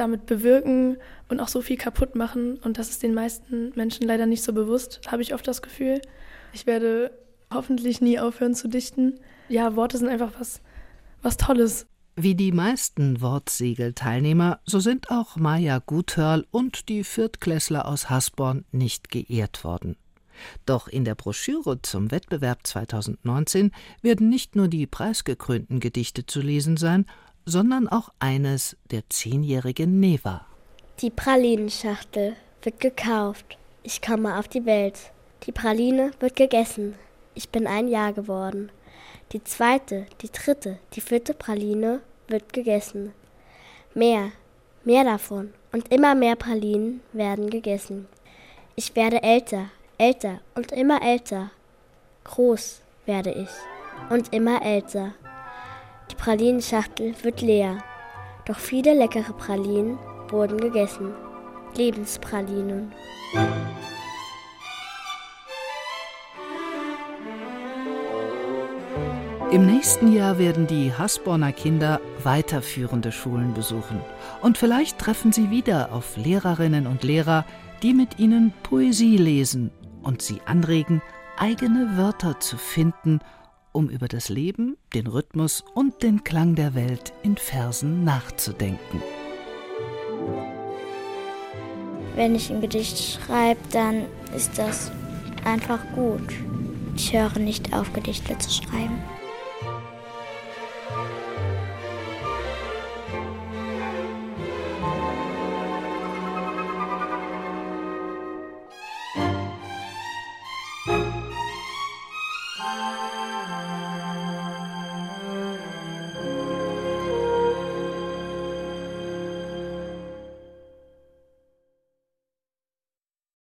damit 0.00 0.26
bewirken 0.26 0.96
und 1.28 1.40
auch 1.40 1.48
so 1.48 1.62
viel 1.62 1.76
kaputt 1.76 2.14
machen. 2.14 2.58
Und 2.58 2.78
das 2.78 2.90
ist 2.90 3.02
den 3.02 3.14
meisten 3.14 3.72
Menschen 3.74 4.06
leider 4.06 4.26
nicht 4.26 4.42
so 4.42 4.52
bewusst, 4.52 5.00
habe 5.08 5.22
ich 5.22 5.34
oft 5.34 5.46
das 5.46 5.62
Gefühl. 5.62 6.00
Ich 6.52 6.66
werde 6.66 7.10
hoffentlich 7.52 8.00
nie 8.00 8.18
aufhören 8.18 8.54
zu 8.54 8.68
dichten. 8.68 9.20
Ja, 9.48 9.76
Worte 9.76 9.98
sind 9.98 10.08
einfach 10.08 10.32
was, 10.38 10.60
was 11.22 11.36
Tolles. 11.36 11.86
Wie 12.16 12.34
die 12.34 12.52
meisten 12.52 13.20
Wortsegelteilnehmer, 13.20 14.60
so 14.64 14.80
sind 14.80 15.10
auch 15.10 15.36
Maja 15.36 15.78
Guthörl 15.78 16.46
und 16.50 16.88
die 16.88 17.04
Viertklässler 17.04 17.86
aus 17.86 18.10
Hasborn 18.10 18.64
nicht 18.72 19.10
geehrt 19.10 19.62
worden. 19.62 19.96
Doch 20.66 20.88
in 20.88 21.04
der 21.04 21.14
Broschüre 21.14 21.80
zum 21.82 22.10
Wettbewerb 22.10 22.66
2019 22.66 23.72
werden 24.02 24.28
nicht 24.28 24.56
nur 24.56 24.68
die 24.68 24.86
preisgekrönten 24.86 25.80
Gedichte 25.80 26.26
zu 26.26 26.40
lesen 26.40 26.76
sein, 26.76 27.06
sondern 27.48 27.88
auch 27.88 28.10
eines 28.18 28.76
der 28.90 29.08
zehnjährigen 29.08 30.00
Neva. 30.00 30.46
Die 31.00 31.10
Pralinenschachtel 31.10 32.36
wird 32.62 32.80
gekauft. 32.80 33.56
Ich 33.82 34.02
komme 34.02 34.38
auf 34.38 34.48
die 34.48 34.66
Welt. 34.66 35.12
Die 35.44 35.52
Praline 35.52 36.10
wird 36.20 36.36
gegessen. 36.36 36.94
Ich 37.34 37.48
bin 37.48 37.66
ein 37.66 37.88
Jahr 37.88 38.12
geworden. 38.12 38.70
Die 39.32 39.42
zweite, 39.44 40.06
die 40.20 40.30
dritte, 40.30 40.78
die 40.94 41.00
vierte 41.00 41.34
Praline 41.34 42.00
wird 42.26 42.52
gegessen. 42.52 43.12
Mehr, 43.94 44.32
mehr 44.84 45.04
davon 45.04 45.52
und 45.72 45.92
immer 45.92 46.14
mehr 46.14 46.36
Pralinen 46.36 47.00
werden 47.12 47.48
gegessen. 47.48 48.08
Ich 48.74 48.94
werde 48.96 49.22
älter, 49.22 49.70
älter 49.96 50.40
und 50.54 50.72
immer 50.72 51.02
älter. 51.02 51.50
Groß 52.24 52.82
werde 53.06 53.32
ich 53.32 53.50
und 54.10 54.32
immer 54.32 54.62
älter. 54.62 55.14
Pralinenschachtel 56.18 57.14
wird 57.22 57.40
leer. 57.40 57.78
Doch 58.44 58.58
viele 58.58 58.92
leckere 58.92 59.32
Pralinen 59.32 59.98
wurden 60.28 60.58
gegessen. 60.58 61.14
Lebenspralinen. 61.76 62.92
Im 69.50 69.64
nächsten 69.64 70.12
Jahr 70.12 70.38
werden 70.38 70.66
die 70.66 70.92
Hasborner 70.92 71.52
Kinder 71.52 72.00
weiterführende 72.22 73.12
Schulen 73.12 73.54
besuchen. 73.54 74.00
Und 74.42 74.58
vielleicht 74.58 74.98
treffen 74.98 75.32
sie 75.32 75.50
wieder 75.50 75.92
auf 75.92 76.16
Lehrerinnen 76.16 76.86
und 76.86 77.04
Lehrer, 77.04 77.46
die 77.82 77.94
mit 77.94 78.18
ihnen 78.18 78.52
Poesie 78.64 79.16
lesen 79.16 79.70
und 80.02 80.20
sie 80.20 80.42
anregen, 80.44 81.00
eigene 81.38 81.96
Wörter 81.96 82.40
zu 82.40 82.58
finden, 82.58 83.20
um 83.78 83.88
über 83.88 84.08
das 84.08 84.28
Leben, 84.28 84.76
den 84.92 85.06
Rhythmus 85.06 85.62
und 85.72 86.02
den 86.02 86.24
Klang 86.24 86.56
der 86.56 86.74
Welt 86.74 87.12
in 87.22 87.36
Versen 87.36 88.02
nachzudenken. 88.02 89.00
Wenn 92.16 92.34
ich 92.34 92.50
ein 92.50 92.60
Gedicht 92.60 92.98
schreibe, 92.98 93.60
dann 93.70 94.06
ist 94.34 94.58
das 94.58 94.90
einfach 95.44 95.78
gut. 95.94 96.28
Ich 96.96 97.12
höre 97.12 97.38
nicht 97.38 97.72
auf, 97.72 97.92
Gedichte 97.92 98.36
zu 98.38 98.50
schreiben. 98.50 98.98